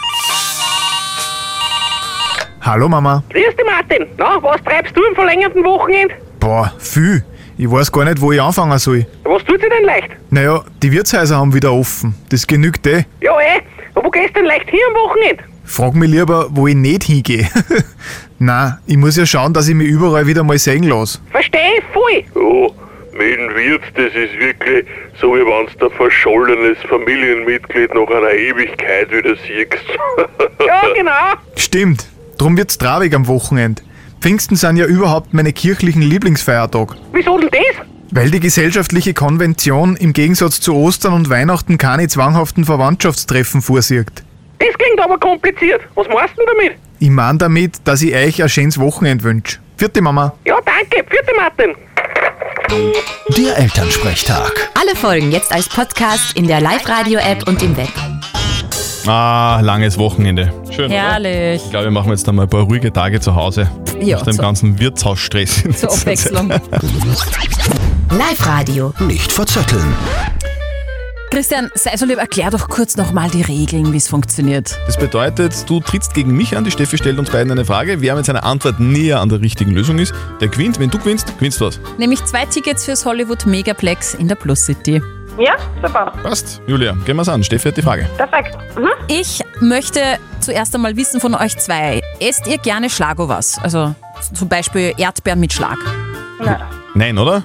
Hallo 2.65 2.89
Mama. 2.89 3.23
Grüß 3.29 3.57
dich, 3.57 3.67
Martin. 3.67 4.07
Na, 4.17 4.43
was 4.43 4.57
treibst 4.65 4.97
du 4.97 5.03
am 5.07 5.15
verlängerten 5.15 5.63
Wochenende? 5.65 6.15
Boah, 6.41 6.73
viel. 6.79 7.23
Ich 7.59 7.71
weiß 7.71 7.93
gar 7.93 8.07
nicht, 8.07 8.19
wo 8.23 8.33
ich 8.33 8.41
anfangen 8.41 8.79
soll. 8.79 9.05
Was 9.25 9.45
tut 9.45 9.63
dir 9.63 9.69
denn 9.69 9.85
leicht? 9.85 10.09
Naja, 10.31 10.65
die 10.83 10.91
Wirtshäuser 10.91 11.37
haben 11.37 11.53
wieder 11.53 11.75
offen. 11.75 12.15
Das 12.31 12.47
genügt 12.47 12.87
eh. 12.87 13.05
Ja, 13.21 13.39
eh. 13.39 13.61
Aber 13.95 14.07
wo 14.07 14.11
gehst 14.11 14.31
du 14.31 14.41
denn 14.41 14.47
leicht 14.47 14.71
hin 14.71 14.81
am 14.89 14.95
Wochenende? 14.95 15.45
Frag 15.67 15.95
mich 15.95 16.09
lieber, 16.11 16.47
wo 16.53 16.67
ich 16.67 16.75
nicht 16.75 17.05
hingehe. 17.05 17.47
Na, 18.39 18.79
ich 18.87 18.97
muss 18.97 19.19
ja 19.19 19.27
schauen, 19.27 19.53
dass 19.53 19.69
ich 19.69 19.75
mich 19.75 19.89
überall 19.89 20.27
wieder 20.27 20.43
mal 20.43 20.57
sehen 20.57 20.85
lasse. 20.85 21.19
Versteh 21.33 21.59
ich 21.77 21.85
voll. 21.93 22.25
Ja, 22.35 22.71
mit 23.13 23.39
dem 23.39 23.55
Wirt, 23.55 23.83
das 23.95 24.15
ist 24.15 24.41
wirklich 24.41 24.87
so, 25.21 25.35
wie 25.35 25.41
wenn 25.41 25.67
du 25.79 25.87
ein 25.87 25.93
verschollenes 25.93 26.79
Familienmitglied 26.89 27.93
nach 27.95 28.09
einer 28.09 28.33
Ewigkeit 28.33 29.13
wieder 29.13 29.37
siehst. 29.37 29.99
Ja, 30.67 30.81
genau. 30.95 31.13
Stimmt. 31.57 32.14
Drum 32.39 32.57
wird's 32.57 32.79
traurig 32.79 33.15
am 33.15 33.27
Wochenende. 33.27 33.83
Pfingsten 34.21 34.57
sind 34.57 34.77
ja 34.77 34.87
überhaupt 34.87 35.35
meine 35.35 35.53
kirchlichen 35.53 36.03
Lieblingsfeiertag. 36.03 36.97
Wieso 37.13 37.39
denn 37.39 37.51
das? 37.51 37.87
Weil 38.11 38.31
die 38.31 38.41
gesellschaftliche 38.41 39.13
Konvention 39.13 39.97
im 39.97 40.13
Gegensatz 40.13 40.61
zu 40.61 40.75
Ostern 40.75 41.15
und 41.15 41.31
Weihnachten 41.31 41.79
keine 41.79 42.09
zwanghaften 42.09 42.65
Verwandtschaftstreffen 42.65 43.61
vorsieht. 43.61 44.25
Das 44.59 44.79
klingt 44.79 45.01
aber 45.01 45.19
kompliziert. 45.19 45.81
Was 45.95 46.07
machst 46.09 46.35
du 46.37 46.45
denn 46.45 46.55
damit? 46.57 46.79
Ich 47.01 47.11
mein 47.11 47.39
damit, 47.39 47.81
dass 47.85 48.03
ich 48.03 48.15
euch 48.15 48.43
ein 48.43 48.49
schönes 48.49 48.79
Wochenende 48.79 49.25
wünsche. 49.25 49.59
Vierte 49.77 50.01
Mama. 50.01 50.33
Ja, 50.47 50.59
danke. 50.65 51.05
Vierte 51.11 51.33
Martin. 51.37 51.75
Der 53.37 53.59
Elternsprechtag. 53.59 54.71
Alle 54.81 54.97
Folgen 54.97 55.31
jetzt 55.33 55.53
als 55.53 55.69
Podcast 55.69 56.37
in 56.37 56.47
der 56.47 56.61
Live-Radio-App 56.61 57.47
und 57.47 57.63
im 57.63 57.77
Web. 57.77 57.93
Ah, 59.07 59.61
langes 59.63 59.99
Wochenende. 59.99 60.53
Schön, 60.71 60.87
oder? 60.87 60.95
Herrlich. 60.95 61.63
Ich 61.65 61.71
glaube, 61.71 61.85
wir 61.87 61.91
machen 61.91 62.11
jetzt 62.11 62.29
einmal 62.29 62.47
ein 62.47 62.49
paar 62.51 62.63
ruhige 62.63 62.93
Tage 62.93 63.21
zu 63.21 63.35
Hause. 63.35 63.69
Ja, 64.01 64.17
Nach 64.19 64.25
dem 64.25 64.37
ganzen 64.39 64.79
Wirtshausstress. 64.79 65.63
Zur. 65.77 65.93
Abwechslung. 65.93 66.49
Live-Radio. 68.11 68.95
Nicht 69.01 69.31
verzetteln. 69.31 69.95
Christian, 71.31 71.69
sei 71.75 71.97
so 71.97 72.07
lieb, 72.07 72.19
erklär 72.19 72.51
doch 72.51 72.69
kurz 72.69 72.97
nochmal 72.97 73.29
die 73.29 73.43
Regeln, 73.43 73.93
wie 73.93 73.97
es 73.97 74.07
funktioniert. 74.07 74.79
Das 74.87 74.97
bedeutet, 74.97 75.69
du 75.69 75.81
trittst 75.81 76.15
gegen 76.15 76.31
mich 76.37 76.57
an, 76.57 76.63
die 76.63 76.71
Steffi 76.71 76.97
stellt 76.97 77.19
uns 77.19 77.29
beiden 77.31 77.51
eine 77.51 77.65
Frage. 77.65 78.01
Wer 78.01 78.15
mit 78.15 78.25
seiner 78.25 78.45
Antwort 78.45 78.79
näher 78.79 79.21
an 79.21 79.29
der 79.29 79.41
richtigen 79.41 79.73
Lösung 79.73 79.99
ist, 79.99 80.15
der 80.41 80.47
gewinnt. 80.49 80.79
Wenn 80.79 80.91
du 80.91 80.99
gewinnst, 80.99 81.37
gewinnst 81.37 81.61
du 81.61 81.67
was. 81.67 81.81
Nämlich 81.99 82.25
zwei 82.25 82.47
Tickets 82.47 82.85
fürs 82.85 83.05
Hollywood 83.05 83.47
Megaplex 83.47 84.15
in 84.15 84.29
der 84.29 84.37
Plus 84.37 84.65
City. 84.65 85.03
Ja, 85.39 85.55
super. 85.83 86.13
Passt. 86.23 86.61
Julia, 86.67 86.93
gehen 87.05 87.17
wir's 87.17 87.29
an. 87.29 87.43
Steffi 87.45 87.69
hat 87.69 87.77
die 87.77 87.83
Frage. 87.83 88.07
Perfekt. 88.17 88.57
Mhm. 88.79 88.89
Ich 89.09 89.41
möchte 89.61 90.01
zuerst 90.41 90.75
einmal 90.75 90.97
wissen 90.97 91.21
von 91.21 91.35
euch 91.35 91.57
zwei. 91.59 92.01
Esst 92.21 92.47
ihr 92.47 92.59
gerne 92.59 92.89
Schlagowas? 92.91 93.59
Also 93.63 93.95
zum 94.33 94.49
Beispiel 94.49 94.93
Erdbeeren 94.97 95.41
mit 95.41 95.53
Schlag. 95.53 95.79
Nein, 96.39 96.61
Nein, 96.95 97.19
oder? 97.19 97.43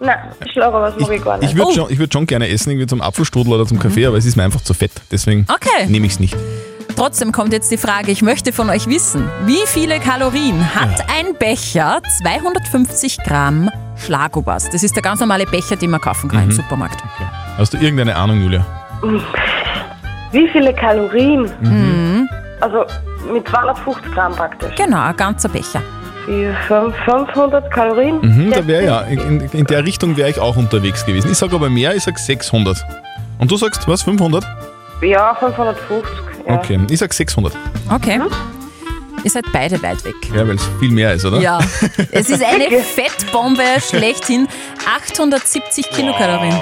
nein, 0.00 0.18
Schlager 0.52 0.80
was 0.82 0.98
mag 0.98 1.10
ich 1.10 1.24
gar 1.24 1.38
nicht. 1.38 1.50
Ich 1.50 1.56
würde 1.56 1.70
Oh. 1.70 1.74
schon, 1.74 1.90
ich 1.90 1.98
würd 1.98 2.12
schon 2.12 2.26
gerne 2.26 2.48
essen, 2.48 2.70
irgendwie 2.70 2.86
zum 2.86 3.00
Apfelstrudel 3.00 3.52
oder 3.54 3.66
zum 3.66 3.78
Kaffee, 3.78 4.04
aber 4.06 4.16
es 4.18 4.26
ist 4.26 4.36
mir 4.36 4.42
einfach 4.44 4.60
zu 4.60 4.74
fett. 4.74 4.92
Deswegen 5.10 5.46
Okay. 5.52 5.86
nehme 5.88 6.06
ich 6.06 6.12
es 6.14 6.20
nicht. 6.20 6.36
Trotzdem 6.96 7.32
kommt 7.32 7.52
jetzt 7.52 7.70
die 7.72 7.76
Frage, 7.76 8.12
ich 8.12 8.22
möchte 8.22 8.52
von 8.52 8.70
euch 8.70 8.86
wissen, 8.86 9.28
wie 9.46 9.66
viele 9.66 9.98
Kalorien 9.98 10.74
hat 10.74 11.04
ein 11.10 11.34
Becher 11.36 12.00
250 12.20 13.18
Gramm 13.24 13.68
Schlagobers? 13.96 14.70
Das 14.70 14.84
ist 14.84 14.94
der 14.94 15.02
ganz 15.02 15.18
normale 15.18 15.44
Becher, 15.44 15.74
den 15.74 15.90
man 15.90 16.00
kaufen 16.00 16.30
kann 16.30 16.44
im 16.44 16.52
Supermarkt. 16.52 17.02
Hast 17.58 17.74
du 17.74 17.78
irgendeine 17.78 18.14
Ahnung, 18.14 18.40
Julia? 18.40 18.64
Wie 20.30 20.48
viele 20.48 20.72
Kalorien? 20.72 21.50
Mhm. 21.60 22.28
Also 22.60 22.84
mit 23.32 23.48
250 23.48 24.12
Gramm 24.12 24.32
praktisch. 24.32 24.74
Genau, 24.76 25.02
ein 25.02 25.16
ganzer 25.16 25.48
Becher. 25.48 25.82
Vier, 26.26 26.56
fünf, 26.68 26.94
500 27.04 27.70
Kalorien? 27.72 28.20
Mhm, 28.20 28.50
da 28.52 28.66
wäre 28.66 28.84
ja, 28.84 29.00
in, 29.02 29.40
in 29.40 29.66
der 29.66 29.84
Richtung 29.84 30.16
wäre 30.16 30.30
ich 30.30 30.38
auch 30.38 30.56
unterwegs 30.56 31.04
gewesen. 31.04 31.30
Ich 31.30 31.38
sage 31.38 31.56
aber 31.56 31.68
mehr, 31.68 31.94
ich 31.94 32.04
sage 32.04 32.18
600. 32.18 32.82
Und 33.38 33.50
du 33.50 33.56
sagst, 33.56 33.86
was, 33.88 34.02
500? 34.02 34.44
Ja, 35.02 35.34
550. 35.34 36.33
Ja. 36.46 36.54
Okay, 36.58 36.78
ich 36.90 36.98
sage 36.98 37.14
600. 37.14 37.52
Okay. 37.90 38.20
Ihr 39.22 39.30
seid 39.30 39.44
beide 39.52 39.82
weit 39.82 40.04
weg. 40.04 40.14
Ja, 40.34 40.46
weil 40.46 40.56
es 40.56 40.68
viel 40.78 40.90
mehr 40.90 41.14
ist, 41.14 41.24
oder? 41.24 41.40
Ja, 41.40 41.58
es 42.10 42.28
ist 42.28 42.42
eine 42.42 42.68
Fettbombe 42.82 43.62
schlechthin. 43.80 44.46
870 44.86 45.88
Kilokalorien. 45.90 46.54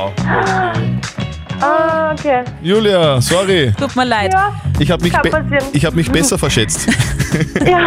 Ah, 1.61 2.13
okay. 2.13 2.43
Julia, 2.63 3.21
sorry. 3.21 3.73
Tut 3.79 3.95
mir 3.97 4.05
leid. 4.05 4.33
Ja, 4.33 4.53
Ich 4.79 4.91
habe 4.91 5.03
mich, 5.03 5.13
be 5.13 5.31
ich 5.73 5.85
hab 5.85 5.95
mich 5.95 6.11
besser 6.11 6.39
verschätzt. 6.39 6.87
Ja. 7.67 7.87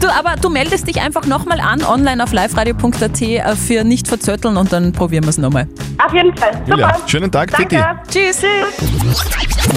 Du, 0.00 0.08
aber 0.08 0.36
du 0.40 0.50
meldest 0.50 0.86
dich 0.86 1.00
einfach 1.00 1.24
nochmal 1.26 1.60
an, 1.60 1.82
online 1.82 2.22
auf 2.22 2.32
liveradio.at 2.32 3.22
äh, 3.22 3.56
für 3.56 3.84
nicht 3.84 4.08
verzötteln 4.08 4.56
und 4.56 4.72
dann 4.72 4.92
probieren 4.92 5.24
wir 5.24 5.30
es 5.30 5.38
nochmal. 5.38 5.66
Auf 6.04 6.12
jeden 6.12 6.36
Fall. 6.36 6.52
Super. 6.52 6.68
Julia, 6.70 6.96
schönen 7.06 7.32
Tag, 7.32 7.56
Fitti. 7.56 7.76
Danke. 7.76 8.02
Tschüss. 8.10 8.42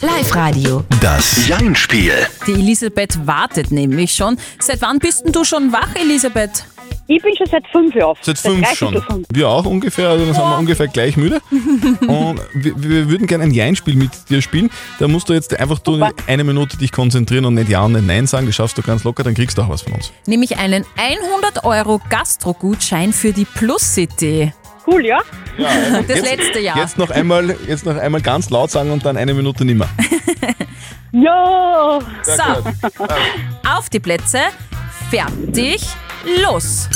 Live-Radio. 0.01 0.83
Das 1.01 1.47
Jein-Spiel. 1.47 2.13
Die 2.47 2.53
Elisabeth 2.53 3.25
wartet 3.25 3.71
nämlich 3.71 4.13
schon. 4.13 4.37
Seit 4.59 4.81
wann 4.81 4.99
bist 4.99 5.25
denn 5.25 5.31
du 5.31 5.43
schon 5.43 5.71
wach, 5.71 5.95
Elisabeth? 5.95 6.65
Ich 7.11 7.23
bin 7.23 7.35
schon 7.35 7.47
seit 7.47 7.67
fünf 7.69 7.95
Jahren. 7.95 8.15
Seit 8.21 8.37
fünf 8.37 8.69
schon. 8.75 9.01
fünf. 9.01 9.25
Wir 9.33 9.49
auch 9.49 9.65
ungefähr, 9.65 10.09
also 10.09 10.25
dann 10.25 10.35
sind 10.35 10.43
wir 10.43 10.59
ungefähr 10.59 10.87
gleich 10.87 11.17
müde. 11.17 11.41
Und 12.07 12.39
wir, 12.53 12.83
wir 12.83 13.09
würden 13.09 13.25
gerne 13.25 13.45
ein 13.45 13.51
Jein-Spiel 13.51 13.95
mit 13.95 14.11
dir 14.29 14.43
spielen. 14.43 14.69
Da 14.99 15.07
musst 15.07 15.27
du 15.27 15.33
jetzt 15.33 15.59
einfach 15.59 15.79
du 15.79 15.99
eine 16.27 16.43
Minute 16.43 16.77
dich 16.77 16.91
konzentrieren 16.91 17.45
und 17.45 17.55
nicht 17.55 17.67
Ja 17.67 17.83
und 17.83 17.93
nicht 17.93 18.05
Nein 18.05 18.27
sagen. 18.27 18.45
Das 18.45 18.53
schaffst 18.53 18.77
du 18.77 18.83
ganz 18.83 19.03
locker, 19.03 19.23
dann 19.23 19.33
kriegst 19.33 19.57
du 19.57 19.63
auch 19.63 19.69
was 19.69 19.81
von 19.81 19.93
uns. 19.93 20.11
Nämlich 20.27 20.59
einen 20.59 20.85
100 20.97 21.65
Euro 21.65 21.99
Gastro-Gutschein 22.11 23.11
für 23.11 23.33
die 23.33 23.45
Plus 23.45 23.81
City. 23.81 24.53
Cool, 24.85 25.03
ja? 25.03 25.19
Das 26.07 26.17
jetzt, 26.17 26.37
letzte 26.37 26.59
Jahr. 26.59 26.77
Jetzt 26.77 26.99
noch, 26.99 27.09
einmal, 27.09 27.55
jetzt 27.67 27.87
noch 27.87 27.97
einmal 27.97 28.21
ganz 28.21 28.51
laut 28.51 28.69
sagen 28.69 28.91
und 28.91 29.03
dann 29.03 29.17
eine 29.17 29.33
Minute 29.33 29.65
nimmer. 29.65 29.89
Ja. 31.11 31.99
So, 32.21 32.43
auf 33.67 33.89
die 33.89 33.99
Plätze, 33.99 34.41
fertig, 35.09 35.81
los. 36.43 36.89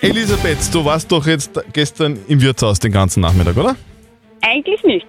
Elisabeth, 0.00 0.58
du 0.72 0.84
warst 0.84 1.10
doch 1.12 1.26
jetzt 1.26 1.50
gestern 1.72 2.18
im 2.28 2.40
Wirtshaus 2.40 2.78
den 2.78 2.92
ganzen 2.92 3.20
Nachmittag, 3.20 3.56
oder? 3.56 3.76
Eigentlich 4.40 4.82
nicht. 4.84 5.06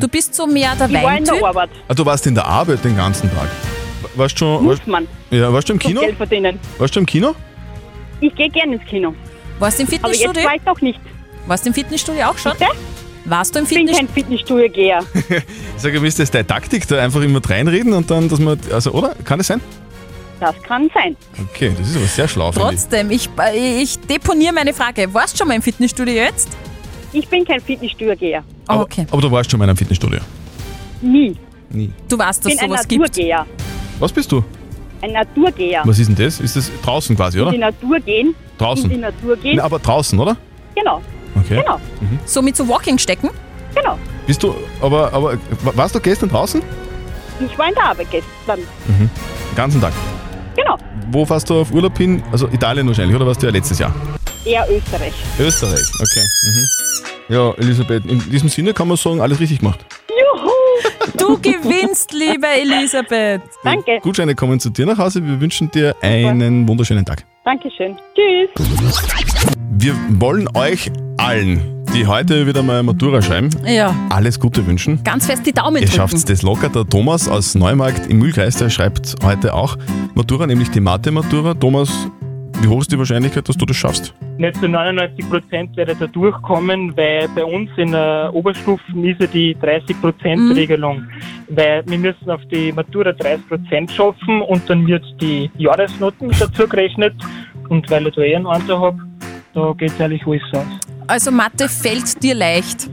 Du 0.00 0.08
bist 0.08 0.34
so 0.34 0.46
mehr 0.46 0.74
der 0.74 0.88
Ich 0.88 0.94
war 1.02 1.16
in 1.16 1.24
der. 1.24 1.44
Arbeit. 1.44 1.70
Ah, 1.88 1.94
du 1.94 2.04
warst 2.04 2.26
in 2.26 2.34
der 2.34 2.44
Arbeit 2.46 2.84
den 2.84 2.96
ganzen 2.96 3.30
Tag. 3.30 3.48
Warst 4.16 4.38
schon, 4.38 4.64
Muss 4.64 4.78
warst, 4.78 4.86
man. 4.88 5.06
ja, 5.30 5.52
warst 5.52 5.68
du 5.68 5.72
im 5.74 5.78
Kino? 5.78 6.00
Geld 6.00 6.16
verdienen. 6.16 6.58
Warst 6.78 6.94
du 6.96 7.00
im 7.00 7.06
Kino? 7.06 7.34
Ich 8.20 8.34
gehe 8.34 8.48
gerne 8.48 8.74
ins 8.76 8.84
Kino. 8.86 9.14
Warst 9.58 9.78
du 9.78 9.82
im 9.82 9.88
Aber 9.88 10.08
jetzt 10.08 10.20
Fitnessstudio? 10.22 10.48
weiß 10.50 10.60
ich 10.62 10.68
auch 10.68 10.80
nicht. 10.80 11.00
Warst 11.46 11.64
du 11.64 11.68
im 11.68 11.74
Fitnessstudio 11.74 12.24
auch 12.26 12.38
schon? 12.38 12.52
Bitte? 12.52 12.70
Warst 13.26 13.54
du 13.54 13.58
im 13.60 13.64
Ich 13.64 13.70
bin 13.70 13.78
Fitnessstudio? 13.88 14.06
kein 14.06 14.14
Fitnessstudio-Geher. 14.14 15.04
Sag 15.76 15.94
mal, 15.94 16.06
ist 16.06 16.18
das 16.18 16.30
deine 16.30 16.46
Taktik, 16.46 16.86
da 16.88 17.00
einfach 17.02 17.22
immer 17.22 17.40
reinreden 17.48 17.92
und 17.92 18.10
dann, 18.10 18.28
dass 18.28 18.38
man, 18.40 18.58
also, 18.72 18.90
oder? 18.92 19.14
Kann 19.24 19.38
das 19.38 19.46
sein? 19.48 19.60
Das 20.40 20.54
kann 20.62 20.90
sein. 20.92 21.16
Okay, 21.50 21.72
das 21.78 21.88
ist 21.90 21.96
aber 21.96 22.06
sehr 22.06 22.28
schlau, 22.28 22.52
finde 22.52 22.68
ich. 22.74 22.80
Trotzdem, 22.80 23.10
ich, 23.10 23.28
äh, 23.38 23.82
ich 23.82 23.98
deponiere 24.00 24.52
meine 24.52 24.74
Frage. 24.74 25.12
Warst 25.14 25.34
du 25.34 25.38
schon 25.38 25.48
mal 25.48 25.54
im 25.54 25.62
Fitnessstudio 25.62 26.14
jetzt? 26.14 26.48
Ich 27.12 27.28
bin 27.28 27.44
kein 27.44 27.60
Fitnessstudio-Geher. 27.60 28.42
Oh, 28.68 28.80
okay. 28.80 29.06
Aber 29.10 29.22
du 29.22 29.30
warst 29.30 29.50
schon 29.50 29.58
mal 29.58 29.64
in 29.64 29.70
einem 29.70 29.76
Fitnessstudio. 29.76 30.20
Nie. 31.00 31.36
Nie. 31.70 31.90
Du 32.08 32.18
weißt, 32.18 32.44
dass 32.44 32.52
Ich 32.52 32.58
bin 32.58 32.64
ein 32.64 32.70
sowas 32.76 32.88
gibt. 32.88 33.00
Naturgeher. 33.02 33.46
Was 34.00 34.12
bist 34.12 34.32
du? 34.32 34.42
Ein 35.00 35.12
Naturgeher. 35.12 35.82
Was 35.84 35.98
ist 35.98 36.08
denn 36.08 36.16
das? 36.16 36.40
Ist 36.40 36.56
das 36.56 36.70
draußen 36.82 37.14
quasi, 37.16 37.38
In 37.38 37.44
die 37.44 37.48
oder? 37.50 37.58
Natur 37.58 38.00
gehen. 38.00 38.34
Draußen. 38.58 38.84
In 38.84 38.90
die 38.90 39.02
Natur 39.02 39.36
gehen. 39.36 39.56
Na, 39.56 39.64
aber 39.64 39.78
draußen, 39.78 40.18
oder? 40.18 40.36
Genau. 40.74 41.00
Okay. 41.36 41.60
Genau. 41.60 41.78
So 42.24 42.42
mit 42.42 42.56
so 42.56 42.66
Walking 42.68 42.98
stecken? 42.98 43.30
Genau. 43.74 43.98
Bist 44.26 44.42
du, 44.42 44.54
aber, 44.80 45.12
aber 45.12 45.38
warst 45.74 45.94
du 45.94 46.00
gestern 46.00 46.28
draußen? 46.30 46.62
Ich 47.40 47.58
war 47.58 47.68
in 47.68 47.74
der 47.74 47.84
Arbeit 47.84 48.06
gestern. 48.10 48.60
Mhm. 48.86 49.10
Den 49.50 49.56
ganzen 49.56 49.80
Tag. 49.80 49.92
Wo 51.10 51.24
fährst 51.24 51.50
du 51.50 51.60
auf 51.60 51.72
Urlaub 51.72 51.96
hin? 51.96 52.22
Also 52.32 52.48
Italien 52.48 52.86
wahrscheinlich, 52.86 53.16
oder 53.16 53.26
warst 53.26 53.42
du 53.42 53.46
ja 53.46 53.52
letztes 53.52 53.78
Jahr? 53.78 53.94
Eher 54.44 54.66
Österreich. 54.70 55.14
Österreich, 55.38 55.86
okay. 56.00 56.24
Mhm. 56.46 57.34
Ja, 57.34 57.52
Elisabeth, 57.54 58.04
in 58.06 58.30
diesem 58.30 58.48
Sinne 58.48 58.74
kann 58.74 58.88
man 58.88 58.96
sagen, 58.96 59.20
alles 59.20 59.40
richtig 59.40 59.60
gemacht. 59.60 59.84
Juhu! 60.10 60.50
Du 61.16 61.38
gewinnst, 61.38 62.12
liebe 62.12 62.46
Elisabeth. 62.46 63.42
Danke. 63.62 64.00
Gutscheine 64.02 64.34
kommen 64.34 64.60
zu 64.60 64.70
dir 64.70 64.84
nach 64.86 64.98
Hause. 64.98 65.24
Wir 65.24 65.40
wünschen 65.40 65.70
dir 65.70 65.94
einen 66.02 66.68
wunderschönen 66.68 67.04
Tag. 67.04 67.24
Dankeschön. 67.44 67.96
Tschüss. 68.14 68.50
Wir 69.70 69.94
wollen 70.18 70.48
euch 70.54 70.90
allen, 71.16 71.60
die 71.94 72.06
heute 72.06 72.46
wieder 72.46 72.62
mal 72.62 72.82
Matura 72.82 73.22
schreiben, 73.22 73.50
Ja, 73.66 73.94
alles 74.10 74.38
Gute 74.40 74.66
wünschen. 74.66 75.02
ganz 75.04 75.26
fest 75.26 75.46
die 75.46 75.52
Daumen 75.52 75.76
Ihr 75.76 75.82
drücken. 75.82 75.92
schafft 75.96 76.28
das 76.28 76.42
locker. 76.42 76.68
Der 76.68 76.84
Thomas 76.88 77.28
aus 77.28 77.54
Neumarkt 77.54 78.06
im 78.10 78.18
Mühlkreis, 78.18 78.56
der 78.56 78.70
schreibt 78.70 79.14
heute 79.24 79.54
auch 79.54 79.76
Matura, 80.14 80.46
nämlich 80.46 80.70
die 80.70 80.80
Mathe-Matura. 80.80 81.54
Thomas, 81.54 82.08
wie 82.60 82.68
hoch 82.68 82.80
ist 82.80 82.92
die 82.92 82.98
Wahrscheinlichkeit, 82.98 83.48
dass 83.48 83.56
du 83.56 83.66
das 83.66 83.76
schaffst? 83.76 84.14
Nicht 84.38 84.56
zu 84.56 84.68
99 84.68 85.28
Prozent 85.30 85.76
werde 85.76 85.92
ich 85.92 85.98
da 85.98 86.06
durchkommen, 86.06 86.96
weil 86.96 87.28
bei 87.34 87.44
uns 87.44 87.70
in 87.76 87.92
der 87.92 88.30
Oberstufen 88.32 89.04
ist 89.04 89.20
ja 89.20 89.26
die 89.28 89.56
30 89.60 90.00
Prozent 90.00 90.56
Regelung. 90.56 91.04
Weil 91.48 91.82
wir 91.86 91.98
müssen 91.98 92.30
auf 92.30 92.40
die 92.50 92.72
Matura 92.72 93.12
30 93.12 93.48
Prozent 93.48 93.90
schaffen 93.92 94.40
und 94.42 94.68
dann 94.68 94.86
wird 94.86 95.04
die 95.20 95.50
Jahresnoten 95.58 96.30
dazu 96.38 96.66
gerechnet. 96.66 97.14
Und 97.68 97.88
weil 97.90 98.06
ich 98.08 98.14
da 98.14 98.22
eh 98.22 98.34
einen 98.36 98.46
Einser 98.46 98.80
habe, 98.80 98.98
da 99.54 99.72
geht 99.78 99.90
es 99.92 100.00
eigentlich 100.00 100.26
alles 100.26 100.42
aus. 100.52 100.66
Also 101.06 101.30
Mathe 101.30 101.68
fällt 101.68 102.22
dir 102.22 102.34
leicht. 102.34 102.88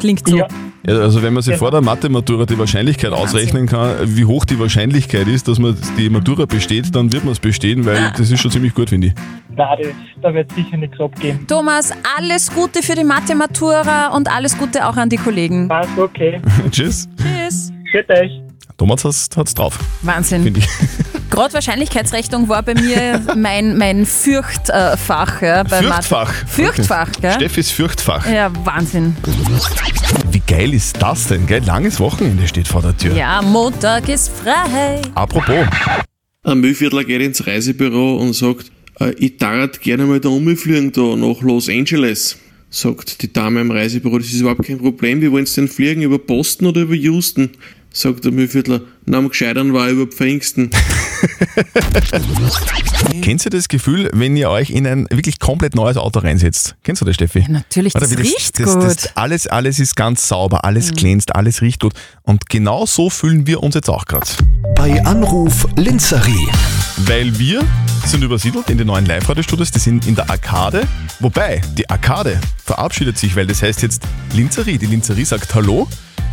Klingt 0.00 0.26
so. 0.28 0.36
Ja. 0.36 0.46
Ja, 0.86 1.00
also 1.00 1.20
wenn 1.20 1.32
man 1.32 1.42
sich 1.42 1.52
Ja. 1.54 1.58
vor 1.58 1.72
der 1.72 1.80
Mathe-Matura 1.80 2.46
die 2.46 2.56
Wahrscheinlichkeit 2.58 3.10
ausrechnen 3.10 3.66
kann, 3.66 3.96
wie 4.16 4.24
hoch 4.24 4.44
die 4.44 4.56
Wahrscheinlichkeit 4.60 5.26
ist, 5.26 5.48
dass 5.48 5.58
man 5.58 5.76
die 5.98 6.08
Matura 6.08 6.44
besteht, 6.46 6.94
dann 6.94 7.10
wird 7.10 7.24
man 7.24 7.32
es 7.32 7.40
bestehen, 7.40 7.84
weil 7.84 8.12
das 8.16 8.30
ist 8.30 8.40
schon 8.40 8.52
ziemlich 8.52 8.72
gut, 8.72 8.90
finde 8.90 9.08
ich. 9.08 9.14
Nein, 9.56 9.78
das, 9.82 9.88
da 10.22 10.32
wird 10.32 10.52
sicher 10.52 10.76
nichts 10.76 11.00
abgeben. 11.00 11.44
Thomas, 11.48 11.90
alles 12.16 12.52
Gute 12.54 12.84
für 12.84 12.94
die 12.94 13.02
Mathe-Matura 13.02 14.08
und 14.14 14.30
alles 14.30 14.56
Gute 14.56 14.86
auch 14.86 14.96
an 14.96 15.08
die 15.08 15.16
Kollegen. 15.16 15.66
Passt, 15.66 15.98
okay. 15.98 16.40
Tschüss. 16.70 17.08
Tschüss. 17.20 17.72
Schönt 17.90 18.08
euch. 18.10 18.30
Thomas 18.76 19.02
hat 19.36 19.46
es 19.48 19.54
drauf, 19.54 19.78
Wahnsinn. 20.02 20.42
finde 20.44 20.60
ich. 20.60 20.66
Gerade 21.36 21.52
Wahrscheinlichkeitsrechnung 21.52 22.48
war 22.48 22.62
bei 22.62 22.72
mir 22.74 23.20
mein, 23.36 23.76
mein 23.76 24.06
Fürchtfach. 24.06 25.42
Ja, 25.42 25.62
bei 25.64 25.82
Fürchtfach. 25.82 26.28
Mathe. 26.32 26.46
Fürchtfach, 26.48 27.08
Okay. 27.10 27.18
gell? 27.20 27.32
Steffis 27.34 27.70
Fürchtfach. 27.70 28.26
Ja, 28.26 28.50
Wahnsinn. 28.64 29.14
Wie 30.30 30.40
geil 30.40 30.72
ist 30.72 30.96
das 31.02 31.28
denn, 31.28 31.46
gell? 31.46 31.62
Langes 31.62 32.00
Wochenende 32.00 32.48
steht 32.48 32.66
vor 32.68 32.80
der 32.80 32.96
Tür. 32.96 33.14
Ja, 33.14 33.42
Montag 33.42 34.08
ist 34.08 34.30
frei. 34.30 35.02
Apropos, 35.14 35.66
Ein 36.42 36.58
Müllviertler 36.60 37.04
geht 37.04 37.20
ins 37.20 37.46
Reisebüro 37.46 38.16
und 38.16 38.32
sagt, 38.32 38.70
äh, 39.00 39.10
ich 39.18 39.36
darf 39.36 39.78
gerne 39.80 40.04
mal 40.06 40.20
da 40.20 40.30
umfliegen 40.30 40.90
da 40.92 41.16
nach 41.16 41.42
Los 41.42 41.68
Angeles. 41.68 42.38
Sagt 42.70 43.20
die 43.20 43.30
Dame 43.30 43.60
im 43.60 43.70
Reisebüro, 43.70 44.16
das 44.18 44.28
ist 44.28 44.40
überhaupt 44.40 44.64
kein 44.64 44.78
Problem, 44.78 45.20
wie 45.20 45.30
wollen 45.30 45.44
Sie 45.44 45.56
denn 45.60 45.68
fliegen, 45.68 46.00
über 46.00 46.18
Boston 46.18 46.68
oder 46.68 46.80
über 46.80 46.94
Houston? 46.94 47.50
Sagt 47.92 48.24
der 48.24 48.32
Müllviertler, 48.32 48.80
na 49.04 49.18
am 49.18 49.28
gescheitern 49.28 49.72
war 49.74 49.88
über 49.90 50.06
Pfingsten. 50.06 50.70
Kennt 53.22 53.44
ihr 53.44 53.50
das 53.50 53.68
Gefühl, 53.68 54.10
wenn 54.12 54.36
ihr 54.36 54.50
euch 54.50 54.70
in 54.70 54.86
ein 54.86 55.06
wirklich 55.10 55.38
komplett 55.38 55.74
neues 55.74 55.96
Auto 55.96 56.20
reinsetzt? 56.20 56.76
Kennst 56.82 57.02
du 57.02 57.06
das, 57.06 57.14
Steffi? 57.16 57.40
Ja, 57.40 57.48
natürlich, 57.48 57.92
das 57.92 58.10
wie 58.10 58.22
riecht 58.22 58.58
das, 58.60 58.74
gut. 58.74 58.84
Das, 58.84 59.16
alles, 59.16 59.46
alles 59.46 59.78
ist 59.78 59.96
ganz 59.96 60.28
sauber, 60.28 60.64
alles 60.64 60.90
Mhm. 60.92 60.96
glänzt, 60.96 61.34
alles 61.34 61.62
riecht 61.62 61.80
gut. 61.80 61.94
Und 62.22 62.48
genau 62.48 62.86
so 62.86 63.10
fühlen 63.10 63.46
wir 63.46 63.62
uns 63.62 63.74
jetzt 63.74 63.88
auch 63.88 64.04
gerade. 64.04 64.26
Bei 64.74 65.02
Anruf 65.04 65.66
Linzerie. 65.76 66.48
Weil 66.98 67.36
wir 67.38 67.62
sind 68.04 68.22
übersiedelt 68.22 68.70
in 68.70 68.78
die 68.78 68.84
neuen 68.84 69.06
Live-Radio-Studios, 69.06 69.70
die 69.70 69.78
sind 69.78 70.06
in 70.06 70.14
der 70.14 70.30
Arkade. 70.30 70.86
Wobei, 71.20 71.60
die 71.76 71.88
Arkade 71.90 72.40
verabschiedet 72.64 73.18
sich, 73.18 73.34
weil 73.36 73.46
das 73.46 73.62
heißt 73.62 73.82
jetzt 73.82 74.02
Linzerie. 74.34 74.78
Die 74.78 74.86
Linzerie 74.86 75.24
sagt 75.24 75.54
Hallo. 75.54 75.88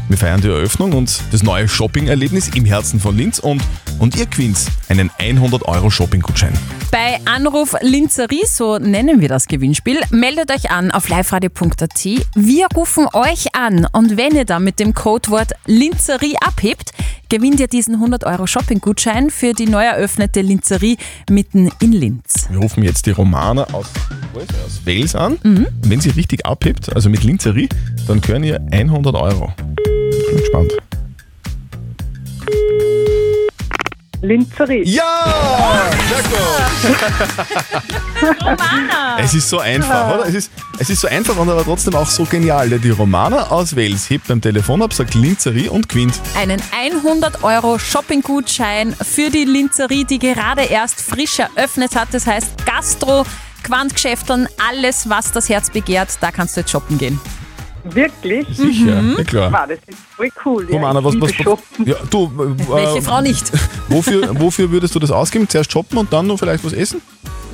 Wir 0.10 0.18
feiern 0.18 0.42
die 0.42 0.50
Eröffnung 0.50 0.94
und 0.94 1.22
das 1.32 1.44
neue 1.44 1.68
Shopping-Erlebnis 1.68 2.50
im 2.50 2.66
Herzen 2.66 3.00
von 3.00 3.18
Linz 3.18 3.40
und, 3.40 3.62
und 4.00 4.16
ihr 4.16 4.26
gewinnt 4.26 4.60
einen 4.90 5.10
100-Euro-Shopping-Gutschein. 5.12 6.54
Bei 6.92 7.20
Anruf 7.26 7.74
Linzerie, 7.82 8.44
so 8.46 8.78
nennen 8.78 9.22
wir 9.22 9.30
das 9.30 9.48
Gewinnspiel, 9.48 10.02
meldet 10.12 10.52
euch 10.52 10.70
an 10.70 10.92
auf 10.92 11.08
liveradio.at. 11.10 12.06
Wir 12.36 12.68
rufen 12.76 13.08
euch 13.14 13.56
an 13.56 13.88
und 13.94 14.18
wenn 14.18 14.36
ihr 14.36 14.46
dann 14.46 14.64
mit 14.64 14.80
dem 14.80 14.94
Codewort 14.94 15.54
Linzerie 15.66 16.36
abhebt, 16.46 16.92
gewinnt 17.30 17.60
ihr 17.60 17.68
diesen 17.68 17.96
100 17.96 18.26
Euro 18.26 18.46
Shopping-Gutschein 18.46 19.30
für 19.32 19.54
die 19.54 19.66
neu 19.66 19.84
eröffnete 19.84 20.42
Linzerie 20.42 20.98
mitten 21.30 21.72
in 21.82 21.94
Linz. 21.94 22.48
Wir 22.52 22.60
rufen 22.60 22.84
jetzt 22.84 23.06
die 23.08 23.12
Romana 23.12 23.64
aus, 23.74 23.88
aus 24.36 24.86
Wales 24.86 25.16
an. 25.16 25.40
Mhm. 25.42 25.68
Wenn 25.82 26.00
sie 26.00 26.12
richtig 26.12 26.46
abhebt, 26.46 26.94
also 26.94 27.10
mit 27.10 27.24
Linzerie, 27.24 27.70
dann 28.06 28.22
gehören 28.22 28.44
ihr 28.44 28.62
100 28.72 29.16
Euro. 29.16 29.52
Ich 30.34 30.52
bin 30.52 30.68
gespannt. 30.68 30.74
Linzerie. 34.22 34.84
Ja! 34.84 35.92
Romana! 38.42 39.18
Es 39.20 39.34
ist 39.34 39.50
so 39.50 39.60
einfach, 39.60 40.16
oder? 40.16 40.26
Es 40.28 40.34
ist, 40.34 40.52
es 40.80 40.90
ist 40.90 41.02
so 41.02 41.08
einfach 41.08 41.38
und 41.38 41.50
aber 41.50 41.64
trotzdem 41.64 41.96
auch 41.96 42.08
so 42.08 42.26
genial. 42.26 42.68
Die 42.70 42.90
Romana 42.90 43.52
aus 43.52 43.76
Wales 43.76 44.10
hebt 44.10 44.28
beim 44.28 44.42
Telefon 44.42 44.82
ab, 44.82 44.94
sagt 44.94 45.14
Linzerie 45.14 45.70
und 45.70 45.88
gewinnt. 45.88 46.20
Einen 46.36 46.62
100 46.72 47.44
Euro 47.44 47.78
Shopping-Gutschein 47.78 48.94
für 48.94 49.30
die 49.30 49.46
Linzerie, 49.46 50.06
die 50.06 50.20
gerade 50.20 50.64
erst 50.64 51.00
frisch 51.02 51.40
eröffnet 51.40 51.96
hat. 51.96 52.08
Das 52.12 52.26
heißt 52.26 52.66
Gastro, 52.66 53.26
Quantgeschäfteln, 53.64 54.48
alles, 54.70 55.10
was 55.10 55.32
das 55.32 55.48
Herz 55.50 55.70
begehrt, 55.70 56.10
da 56.22 56.32
kannst 56.32 56.56
du 56.56 56.62
jetzt 56.62 56.72
shoppen 56.72 56.98
gehen. 56.98 57.20
Wirklich? 57.84 58.48
Sicher, 58.56 59.02
ja 59.18 59.24
klar. 59.24 59.52
Wow, 59.52 59.60
das 59.68 59.80
ist 59.88 60.00
voll 60.16 60.30
cool. 60.46 60.68
Ja. 60.70 60.76
Romana, 60.78 61.00
Ich 61.00 61.06
was, 61.06 61.22
was, 61.22 61.34
Shoppen. 61.34 61.86
ja, 61.86 61.96
du, 62.10 62.26
äh, 62.26 62.70
Welche 62.76 63.02
Frau 63.02 63.22
nicht? 63.22 63.52
Wofür, 63.90 64.40
wofür 64.40 64.72
würdest 64.72 64.96
du 64.96 65.00
das 65.00 65.12
ausgeben? 65.12 65.48
Zuerst 65.50 65.72
shoppen 65.72 65.98
und 65.98 66.12
dann 66.14 66.26
noch 66.28 66.40
vielleicht 66.40 66.64
was 66.64 66.74
essen? 66.74 67.02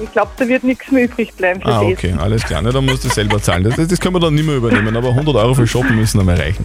Ich 0.01 0.12
glaube, 0.12 0.31
da 0.38 0.48
wird 0.48 0.63
nichts 0.63 0.89
mehr 0.91 1.05
übrig 1.05 1.33
bleiben 1.33 1.59
für 1.62 1.67
Ah, 1.67 1.81
okay, 1.81 2.13
alles 2.17 2.43
klar. 2.43 2.62
Ne, 2.62 2.71
dann 2.71 2.86
musst 2.86 3.03
du 3.03 3.09
selber 3.09 3.41
zahlen. 3.41 3.63
Das, 3.63 3.75
das 3.75 4.00
können 4.00 4.15
wir 4.15 4.19
dann 4.19 4.36
nicht 4.36 4.45
mehr 4.45 4.55
übernehmen, 4.55 4.95
aber 4.95 5.09
100 5.09 5.36
Euro 5.36 5.53
für 5.55 5.67
Shoppen 5.67 5.95
müssen 5.95 6.19
einmal 6.19 6.36
reichen. 6.38 6.63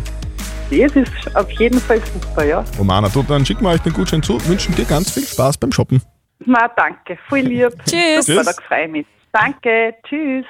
Das 0.71 0.93
ist 0.95 1.11
auf 1.37 1.51
jeden 1.53 1.81
Fall 1.81 2.01
super, 2.13 2.45
ja. 2.45 2.65
Romana, 2.79 3.09
du, 3.09 3.23
dann 3.23 3.45
schicken 3.45 3.65
wir 3.65 3.71
euch 3.71 3.81
den 3.81 3.93
Gutschein 3.93 4.23
zu, 4.23 4.39
wünschen 4.47 4.75
dir 4.75 4.85
ganz 4.85 5.11
viel 5.13 5.25
Spaß 5.27 5.57
beim 5.59 5.73
Shoppen. 5.73 6.01
Na, 6.47 6.69
danke. 6.77 7.19
Voll 7.29 7.41
lieb. 7.41 7.71
Tschüss. 7.87 8.27
Super, 8.27 8.43
Tschüss. 8.45 8.57
da 8.57 8.63
freue 8.69 8.85
ich 8.87 8.91
mich. 8.93 9.07
Danke. 9.33 9.95
Tschüss. 10.09 10.45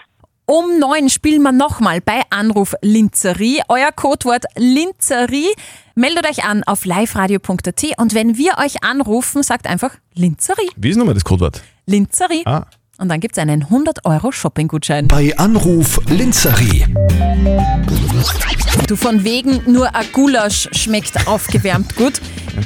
Um 0.46 0.78
neun 0.78 1.08
spielen 1.08 1.40
wir 1.42 1.52
nochmal 1.52 2.02
bei 2.02 2.20
Anruf 2.28 2.74
Linzerie. 2.82 3.62
Euer 3.68 3.92
Codewort 3.92 4.44
Linzerie. 4.56 5.48
Meldet 5.94 6.28
euch 6.28 6.44
an 6.44 6.62
auf 6.64 6.84
liveradio.at 6.84 7.98
und 7.98 8.14
wenn 8.14 8.36
wir 8.36 8.58
euch 8.58 8.84
anrufen, 8.84 9.42
sagt 9.42 9.66
einfach 9.66 9.96
Linzerie. 10.12 10.68
Wie 10.76 10.90
ist 10.90 10.96
nochmal 10.96 11.14
das 11.14 11.24
Codewort? 11.24 11.62
Linzerie. 11.86 12.42
Ah. 12.44 12.66
Und 12.98 13.08
dann 13.08 13.18
gibt 13.20 13.36
es 13.36 13.42
einen 13.42 13.64
100 13.64 14.04
Euro 14.04 14.30
Shopping-Gutschein. 14.30 15.08
Bei 15.08 15.36
Anruf 15.36 16.00
Linzerie. 16.08 16.86
Du 18.86 18.96
von 18.96 19.24
wegen 19.24 19.60
nur 19.66 19.94
ein 19.94 20.04
Gulasch 20.12 20.68
schmeckt 20.72 21.26
aufgewärmt 21.26 21.96
gut. 21.96 22.20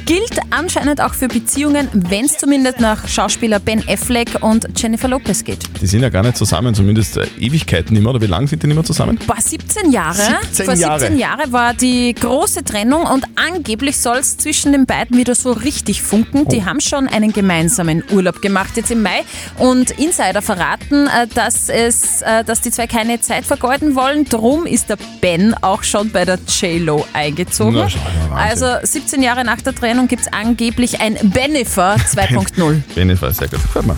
Gilt 0.05 0.37
anscheinend 0.51 1.01
auch 1.01 1.15
für 1.15 1.27
Beziehungen, 1.27 1.87
wenn 1.93 2.25
es 2.25 2.37
zumindest 2.37 2.79
nach 2.79 3.07
Schauspieler 3.07 3.59
Ben 3.59 3.83
Affleck 3.87 4.43
und 4.43 4.67
Jennifer 4.75 5.07
Lopez 5.07 5.43
geht. 5.43 5.59
Die 5.81 5.87
sind 5.87 6.01
ja 6.01 6.09
gar 6.09 6.21
nicht 6.21 6.37
zusammen, 6.37 6.75
zumindest 6.75 7.17
äh, 7.17 7.25
Ewigkeiten 7.39 7.93
nicht 7.93 8.03
mehr. 8.03 8.11
Oder 8.11 8.21
wie 8.21 8.27
lange 8.27 8.47
sind 8.47 8.61
die 8.61 8.67
nicht 8.67 8.75
mehr 8.75 8.83
zusammen? 8.83 9.17
Boah, 9.25 9.41
17 9.41 9.91
Jahre. 9.91 10.21
17 10.51 10.65
Vor 10.65 10.75
17 10.75 10.79
Jahre. 10.79 11.13
Jahre 11.39 11.51
war 11.51 11.73
die 11.73 12.13
große 12.13 12.63
Trennung 12.63 13.03
und 13.05 13.25
angeblich 13.35 13.97
soll 13.97 14.17
es 14.17 14.37
zwischen 14.37 14.73
den 14.73 14.85
beiden 14.85 15.17
wieder 15.17 15.33
so 15.33 15.53
richtig 15.53 16.03
funken. 16.03 16.43
Oh. 16.45 16.49
Die 16.49 16.65
haben 16.65 16.81
schon 16.81 17.07
einen 17.07 17.33
gemeinsamen 17.33 18.03
Urlaub 18.11 18.41
gemacht 18.41 18.77
jetzt 18.77 18.91
im 18.91 19.01
Mai 19.01 19.23
und 19.57 19.97
Insider 20.19 20.41
verraten, 20.41 21.07
äh, 21.07 21.27
dass, 21.33 21.69
es, 21.69 22.21
äh, 22.21 22.43
dass 22.43 22.59
die 22.59 22.71
zwei 22.71 22.87
keine 22.87 23.21
Zeit 23.21 23.45
vergeuden 23.45 23.95
wollen. 23.95 24.25
Drum 24.25 24.65
ist 24.65 24.89
der 24.89 24.97
Ben 25.21 25.53
auch 25.61 25.83
schon 25.83 26.11
bei 26.11 26.25
der 26.25 26.37
J-Lo 26.59 27.05
eingezogen. 27.13 27.87
Na, 28.29 28.35
also 28.35 28.65
17 28.83 29.23
Jahre 29.23 29.45
nach 29.45 29.61
der 29.61 29.73
Trennung 29.73 30.09
gibt 30.09 30.23
es 30.23 30.33
angeblich 30.33 30.99
ein 30.99 31.15
Benefer 31.23 31.95
2.0. 31.95 32.81
Jennifer, 32.95 33.31
sehr 33.31 33.47
gut. 33.47 33.61
Gefällt 33.61 33.87
mir. 33.87 33.95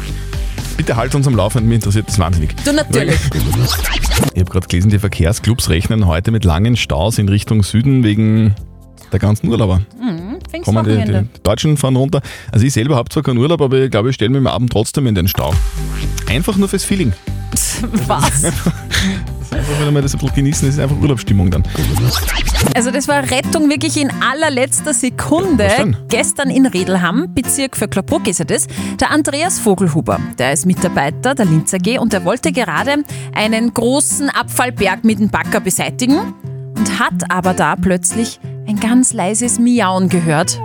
Bitte 0.77 0.95
halt 0.95 1.15
uns 1.15 1.27
am 1.27 1.35
Laufenden, 1.35 1.69
mich 1.69 1.77
interessiert 1.77 2.07
das 2.07 2.19
wahnsinnig. 2.19 2.55
Du 2.63 2.71
natürlich. 2.71 3.19
Ich 3.33 4.39
habe 4.39 4.51
gerade 4.51 4.67
gelesen, 4.67 4.89
die 4.89 4.99
Verkehrsclubs 4.99 5.69
rechnen 5.69 6.05
heute 6.05 6.31
mit 6.31 6.45
langen 6.45 6.75
Staus 6.75 7.17
in 7.17 7.29
Richtung 7.29 7.63
Süden 7.63 8.03
wegen 8.03 8.55
der 9.11 9.19
ganzen 9.19 9.49
Urlauber. 9.49 9.81
Mhm, 9.99 10.20
Kommen 10.63 10.85
die, 10.85 11.11
die 11.11 11.41
Deutschen 11.43 11.77
fahren 11.77 11.95
runter. 11.95 12.21
Also 12.51 12.65
ich 12.65 12.73
selber 12.73 12.95
habe 12.95 13.09
zwar 13.09 13.23
keinen 13.23 13.37
Urlaub, 13.37 13.61
aber 13.61 13.77
ich 13.79 13.91
glaube, 13.91 14.09
ich 14.09 14.15
stelle 14.15 14.31
mich 14.31 14.39
am 14.39 14.47
Abend 14.47 14.71
trotzdem 14.71 15.07
in 15.07 15.15
den 15.15 15.27
Stau. 15.27 15.53
Einfach 16.29 16.57
nur 16.57 16.67
fürs 16.67 16.83
Feeling. 16.83 17.13
Was? 18.07 18.45
Einfach 19.51 19.85
wenn 19.85 19.93
wir 19.93 20.01
das 20.01 20.13
ein 20.13 20.19
bisschen 20.19 20.35
genießen, 20.35 20.67
das 20.67 20.75
ist 20.75 20.81
einfach 20.81 20.95
Urlaubsstimmung 20.95 21.51
dann. 21.51 21.63
Also 22.73 22.89
das 22.89 23.09
war 23.09 23.29
Rettung 23.29 23.69
wirklich 23.69 23.97
in 23.97 24.09
allerletzter 24.09 24.93
Sekunde. 24.93 25.67
Denn? 25.77 25.97
Gestern 26.07 26.49
in 26.49 26.65
Redelham, 26.65 27.33
Bezirk 27.33 27.75
für 27.75 27.89
Klopruck 27.89 28.27
ist 28.27 28.39
er 28.39 28.45
das, 28.45 28.67
der 28.99 29.11
Andreas 29.11 29.59
Vogelhuber. 29.59 30.19
Der 30.39 30.53
ist 30.53 30.65
Mitarbeiter 30.65 31.35
der 31.35 31.45
Linz 31.45 31.73
AG 31.73 31.99
und 31.99 32.13
der 32.13 32.23
wollte 32.23 32.53
gerade 32.53 33.03
einen 33.35 33.73
großen 33.73 34.29
Abfallberg 34.29 35.03
mit 35.03 35.19
dem 35.19 35.29
Bagger 35.29 35.59
beseitigen 35.59 36.33
und 36.77 36.99
hat 36.99 37.29
aber 37.29 37.53
da 37.53 37.75
plötzlich 37.75 38.39
ein 38.71 38.79
ganz 38.79 39.11
leises 39.11 39.59
Miauen 39.59 40.07
gehört. 40.07 40.59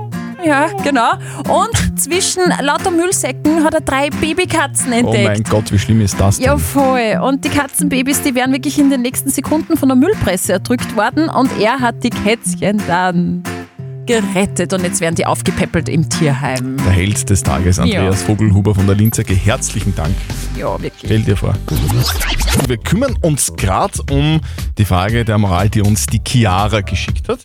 Ja, 0.44 0.68
genau. 0.84 1.14
Und 1.48 1.98
zwischen 2.00 2.42
lauter 2.60 2.92
Müllsäcken 2.92 3.64
hat 3.64 3.74
er 3.74 3.80
drei 3.80 4.10
Babykatzen 4.10 4.92
Oh 4.92 4.96
entdeckt. 4.98 5.24
mein 5.24 5.42
Gott, 5.42 5.72
wie 5.72 5.78
schlimm 5.78 6.00
ist 6.00 6.20
das 6.20 6.36
denn? 6.36 6.46
Ja, 6.46 6.56
voll. 6.56 7.18
Und 7.20 7.44
die 7.44 7.48
Katzenbabys, 7.48 8.22
die 8.22 8.34
wären 8.36 8.52
wirklich 8.52 8.78
in 8.78 8.90
den 8.90 9.02
nächsten 9.02 9.30
Sekunden 9.30 9.76
von 9.76 9.88
der 9.88 9.96
Müllpresse 9.96 10.52
erdrückt 10.52 10.94
worden 10.96 11.28
und 11.28 11.50
er 11.58 11.80
hat 11.80 12.04
die 12.04 12.10
Kätzchen 12.10 12.80
dann 12.86 13.42
gerettet 14.06 14.72
und 14.72 14.84
jetzt 14.84 15.00
werden 15.00 15.16
die 15.16 15.26
aufgepäppelt 15.26 15.88
im 15.88 16.08
Tierheim. 16.08 16.76
Der 16.76 16.92
Held 16.92 17.28
des 17.28 17.42
Tages, 17.42 17.80
Andreas 17.80 18.20
Ja. 18.20 18.26
Vogelhuber 18.26 18.72
von 18.72 18.86
der 18.86 18.94
Linzer. 18.94 19.24
Herzlichen 19.24 19.96
Dank. 19.96 20.14
Ja, 20.56 20.80
wirklich. 20.80 21.06
Stell 21.06 21.22
dir 21.22 21.36
vor. 21.36 21.54
Wir 22.68 22.76
kümmern 22.76 23.16
uns 23.22 23.52
gerade 23.56 23.98
um 24.12 24.40
die 24.78 24.84
Frage 24.84 25.24
der 25.24 25.38
Moral, 25.38 25.70
die 25.70 25.80
uns 25.80 26.06
die 26.06 26.20
Chiara 26.24 26.82
geschickt 26.82 27.28
hat. 27.28 27.40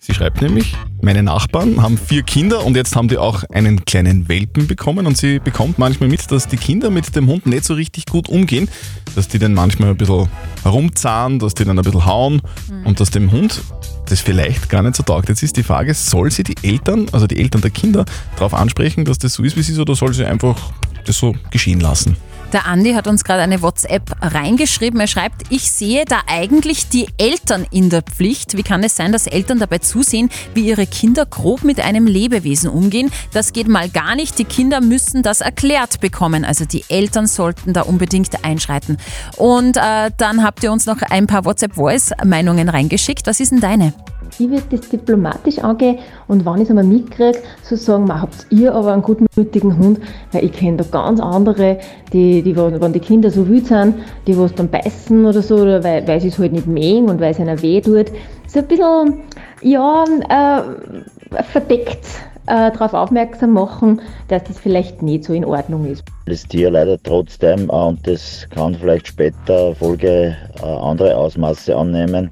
Sie 0.00 0.14
schreibt 0.14 0.40
nämlich, 0.40 0.74
meine 1.02 1.24
Nachbarn 1.24 1.82
haben 1.82 1.98
vier 1.98 2.22
Kinder 2.22 2.64
und 2.64 2.76
jetzt 2.76 2.94
haben 2.94 3.08
die 3.08 3.18
auch 3.18 3.42
einen 3.52 3.84
kleinen 3.84 4.28
Welpen 4.28 4.68
bekommen 4.68 5.06
und 5.06 5.16
sie 5.18 5.40
bekommt 5.40 5.78
manchmal 5.78 6.08
mit, 6.08 6.30
dass 6.30 6.46
die 6.46 6.56
Kinder 6.56 6.90
mit 6.90 7.16
dem 7.16 7.26
Hund 7.26 7.46
nicht 7.46 7.64
so 7.64 7.74
richtig 7.74 8.06
gut 8.06 8.28
umgehen, 8.28 8.68
dass 9.16 9.26
die 9.26 9.40
den 9.40 9.54
manchmal 9.54 9.90
ein 9.90 9.96
bisschen 9.96 10.28
herumzahnen, 10.62 11.40
dass 11.40 11.54
die 11.54 11.64
dann 11.64 11.78
ein 11.78 11.84
bisschen 11.84 12.06
hauen 12.06 12.40
und 12.84 13.00
dass 13.00 13.10
dem 13.10 13.32
Hund 13.32 13.60
das 14.06 14.20
vielleicht 14.20 14.68
gar 14.68 14.82
nicht 14.82 14.94
so 14.94 15.02
taugt. 15.02 15.28
Jetzt 15.28 15.42
ist 15.42 15.56
die 15.56 15.64
Frage, 15.64 15.92
soll 15.92 16.30
sie 16.30 16.44
die 16.44 16.54
Eltern, 16.62 17.08
also 17.10 17.26
die 17.26 17.38
Eltern 17.38 17.60
der 17.60 17.72
Kinder, 17.72 18.04
darauf 18.36 18.54
ansprechen, 18.54 19.04
dass 19.04 19.18
das 19.18 19.34
so 19.34 19.42
ist, 19.42 19.56
wie 19.56 19.60
es 19.60 19.68
ist, 19.68 19.80
oder 19.80 19.96
soll 19.96 20.14
sie 20.14 20.24
einfach 20.24 20.56
das 21.04 21.18
so 21.18 21.34
geschehen 21.50 21.80
lassen? 21.80 22.16
Der 22.52 22.64
Andi 22.64 22.94
hat 22.94 23.06
uns 23.06 23.24
gerade 23.24 23.42
eine 23.42 23.60
WhatsApp 23.60 24.10
reingeschrieben. 24.22 24.98
Er 25.00 25.06
schreibt, 25.06 25.42
ich 25.50 25.70
sehe 25.70 26.06
da 26.06 26.20
eigentlich 26.26 26.88
die 26.88 27.06
Eltern 27.18 27.66
in 27.70 27.90
der 27.90 28.00
Pflicht. 28.00 28.56
Wie 28.56 28.62
kann 28.62 28.82
es 28.82 28.96
sein, 28.96 29.12
dass 29.12 29.26
Eltern 29.26 29.58
dabei 29.58 29.78
zusehen, 29.78 30.30
wie 30.54 30.66
ihre 30.66 30.86
Kinder 30.86 31.26
grob 31.26 31.62
mit 31.62 31.78
einem 31.78 32.06
Lebewesen 32.06 32.70
umgehen? 32.70 33.10
Das 33.34 33.52
geht 33.52 33.68
mal 33.68 33.90
gar 33.90 34.14
nicht. 34.14 34.38
Die 34.38 34.46
Kinder 34.46 34.80
müssen 34.80 35.22
das 35.22 35.42
erklärt 35.42 36.00
bekommen. 36.00 36.46
Also 36.46 36.64
die 36.64 36.84
Eltern 36.88 37.26
sollten 37.26 37.74
da 37.74 37.82
unbedingt 37.82 38.42
einschreiten. 38.42 38.96
Und 39.36 39.76
äh, 39.76 40.10
dann 40.16 40.42
habt 40.42 40.64
ihr 40.64 40.72
uns 40.72 40.86
noch 40.86 41.02
ein 41.02 41.26
paar 41.26 41.44
WhatsApp-Voice-Meinungen 41.44 42.70
reingeschickt. 42.70 43.26
Was 43.26 43.40
ist 43.40 43.52
denn 43.52 43.60
deine? 43.60 43.92
Ich 44.38 44.50
würde 44.50 44.62
das 44.70 44.88
diplomatisch 44.88 45.58
angehen 45.58 45.98
und 46.28 46.44
wenn 46.44 46.56
ich 46.56 46.62
es 46.62 46.70
einmal 46.70 46.84
mitkriege, 46.84 47.38
so 47.62 47.76
sagen, 47.76 48.04
"Ma, 48.04 48.20
habt 48.20 48.46
ihr 48.50 48.74
aber 48.74 48.92
einen 48.92 49.02
gutmütigen 49.02 49.78
Hund, 49.78 50.00
weil 50.32 50.44
ich 50.44 50.52
kenne 50.52 50.78
da 50.78 50.84
ganz 50.90 51.20
andere, 51.20 51.78
die, 52.12 52.42
die, 52.42 52.56
wenn 52.56 52.92
die 52.92 53.00
Kinder 53.00 53.30
so 53.30 53.48
wild 53.48 53.66
sind, 53.66 53.94
die 54.26 54.38
was 54.38 54.54
dann 54.54 54.68
beißen 54.68 55.24
oder 55.24 55.42
so, 55.42 55.56
oder 55.56 55.82
weil, 55.84 56.06
weil 56.06 56.20
sie 56.20 56.28
es 56.28 56.38
halt 56.38 56.52
nicht 56.52 56.66
mögen 56.66 57.08
und 57.08 57.20
weil 57.20 57.32
es 57.32 57.38
ihnen 57.38 57.60
weh 57.62 57.80
tut. 57.80 58.06
So 58.46 58.60
ein 58.60 58.66
bisschen, 58.66 59.20
ja, 59.62 60.04
äh, 60.28 61.42
verdeckt 61.42 62.06
äh, 62.46 62.70
darauf 62.72 62.94
aufmerksam 62.94 63.52
machen, 63.52 64.00
dass 64.28 64.44
das 64.44 64.58
vielleicht 64.58 65.02
nicht 65.02 65.24
so 65.24 65.32
in 65.34 65.44
Ordnung 65.44 65.84
ist. 65.86 66.02
das 66.26 66.44
Tier 66.44 66.70
leider 66.70 66.96
trotzdem 67.02 67.68
äh, 67.68 67.72
und 67.72 68.06
das 68.06 68.46
kann 68.50 68.74
vielleicht 68.74 69.08
später 69.08 69.74
Folge 69.74 70.36
äh, 70.62 70.64
andere 70.64 71.16
Ausmaße 71.16 71.76
annehmen. 71.76 72.30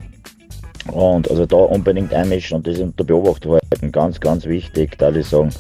Und 0.93 1.31
also 1.31 1.47
da 1.47 1.57
unbedingt 1.57 2.13
einmischen 2.13 2.57
und 2.57 2.67
das 2.67 2.79
unter 2.79 3.05
Beobachtung 3.05 3.53
halten. 3.53 3.93
Ganz, 3.93 4.21
ganz 4.21 4.45
wichtig, 4.45 4.97
da 4.99 5.11
ich 5.11 5.27
sagen, 5.27 5.51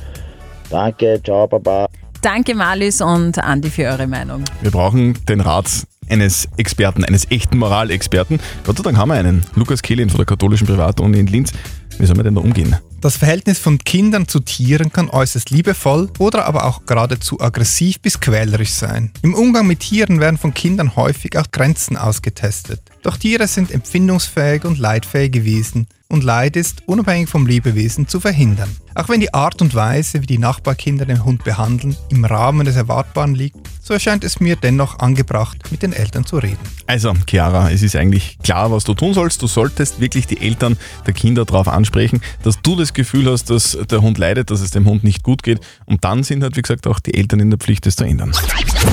danke, 0.70 1.20
ciao, 1.22 1.46
baba. 1.46 1.86
Danke 2.22 2.54
Malis 2.54 3.00
und 3.00 3.38
Andi 3.38 3.70
für 3.70 3.84
eure 3.84 4.06
Meinung. 4.06 4.44
Wir 4.62 4.70
brauchen 4.70 5.14
den 5.28 5.40
Rat 5.40 5.86
eines 6.08 6.48
Experten, 6.56 7.04
eines 7.04 7.30
echten 7.30 7.58
Moralexperten. 7.58 8.40
Gott 8.64 8.76
sei 8.76 8.82
Dank 8.82 8.96
haben 8.96 9.08
wir 9.08 9.14
einen. 9.14 9.44
Lukas 9.54 9.82
Kehlin 9.82 10.08
von 10.08 10.18
der 10.18 10.26
katholischen 10.26 10.66
Privatuni 10.66 11.18
in 11.18 11.26
Linz. 11.26 11.52
Wie 11.98 12.06
soll 12.06 12.16
man 12.16 12.24
denn 12.24 12.34
da 12.34 12.40
umgehen? 12.40 12.76
Das 13.06 13.18
Verhältnis 13.18 13.60
von 13.60 13.78
Kindern 13.78 14.26
zu 14.26 14.40
Tieren 14.40 14.90
kann 14.90 15.08
äußerst 15.08 15.50
liebevoll 15.50 16.10
oder 16.18 16.44
aber 16.44 16.64
auch 16.64 16.86
geradezu 16.86 17.40
aggressiv 17.40 18.00
bis 18.00 18.18
quälerisch 18.18 18.72
sein. 18.72 19.12
Im 19.22 19.32
Umgang 19.32 19.68
mit 19.68 19.78
Tieren 19.78 20.18
werden 20.18 20.38
von 20.38 20.52
Kindern 20.52 20.96
häufig 20.96 21.38
auch 21.38 21.48
Grenzen 21.52 21.96
ausgetestet. 21.96 22.80
Doch 23.04 23.16
Tiere 23.16 23.46
sind 23.46 23.70
empfindungsfähig 23.70 24.64
und 24.64 24.80
leidfähige 24.80 25.44
Wesen 25.44 25.86
und 26.08 26.24
Leid 26.24 26.56
ist, 26.56 26.82
unabhängig 26.86 27.28
vom 27.28 27.46
Lebewesen, 27.46 28.06
zu 28.06 28.20
verhindern. 28.20 28.74
Auch 28.94 29.08
wenn 29.08 29.20
die 29.20 29.34
Art 29.34 29.60
und 29.60 29.74
Weise, 29.74 30.22
wie 30.22 30.26
die 30.26 30.38
Nachbarkinder 30.38 31.04
den 31.04 31.24
Hund 31.24 31.44
behandeln, 31.44 31.96
im 32.08 32.24
Rahmen 32.24 32.64
des 32.64 32.76
Erwartbaren 32.76 33.34
liegt, 33.34 33.56
so 33.82 33.92
erscheint 33.92 34.24
es 34.24 34.40
mir 34.40 34.56
dennoch 34.56 34.98
angebracht, 34.98 35.70
mit 35.70 35.82
den 35.82 35.92
Eltern 35.92 36.24
zu 36.24 36.38
reden. 36.38 36.58
Also, 36.86 37.12
Chiara, 37.28 37.70
es 37.70 37.82
ist 37.82 37.94
eigentlich 37.96 38.38
klar, 38.42 38.70
was 38.70 38.84
du 38.84 38.94
tun 38.94 39.14
sollst. 39.14 39.42
Du 39.42 39.46
solltest 39.46 40.00
wirklich 40.00 40.26
die 40.26 40.40
Eltern 40.40 40.76
der 41.06 41.14
Kinder 41.14 41.44
darauf 41.44 41.68
ansprechen, 41.68 42.20
dass 42.42 42.60
du 42.62 42.76
das 42.76 42.94
Gefühl 42.94 43.30
hast, 43.30 43.50
dass 43.50 43.76
der 43.90 44.00
Hund 44.00 44.18
leidet, 44.18 44.50
dass 44.50 44.60
es 44.60 44.70
dem 44.70 44.86
Hund 44.86 45.04
nicht 45.04 45.22
gut 45.22 45.42
geht. 45.42 45.60
Und 45.84 46.04
dann 46.04 46.22
sind 46.22 46.42
halt, 46.42 46.56
wie 46.56 46.62
gesagt, 46.62 46.86
auch 46.86 47.00
die 47.00 47.14
Eltern 47.14 47.40
in 47.40 47.50
der 47.50 47.58
Pflicht, 47.58 47.86
das 47.86 47.96
zu 47.96 48.04
ändern. 48.04 48.32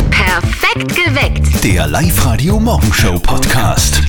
Perfekt 0.10 0.96
geweckt. 0.96 1.64
Der 1.64 1.88
Live-Radio 1.88 2.60
Morgenshow 2.60 3.18
Podcast. 3.20 4.02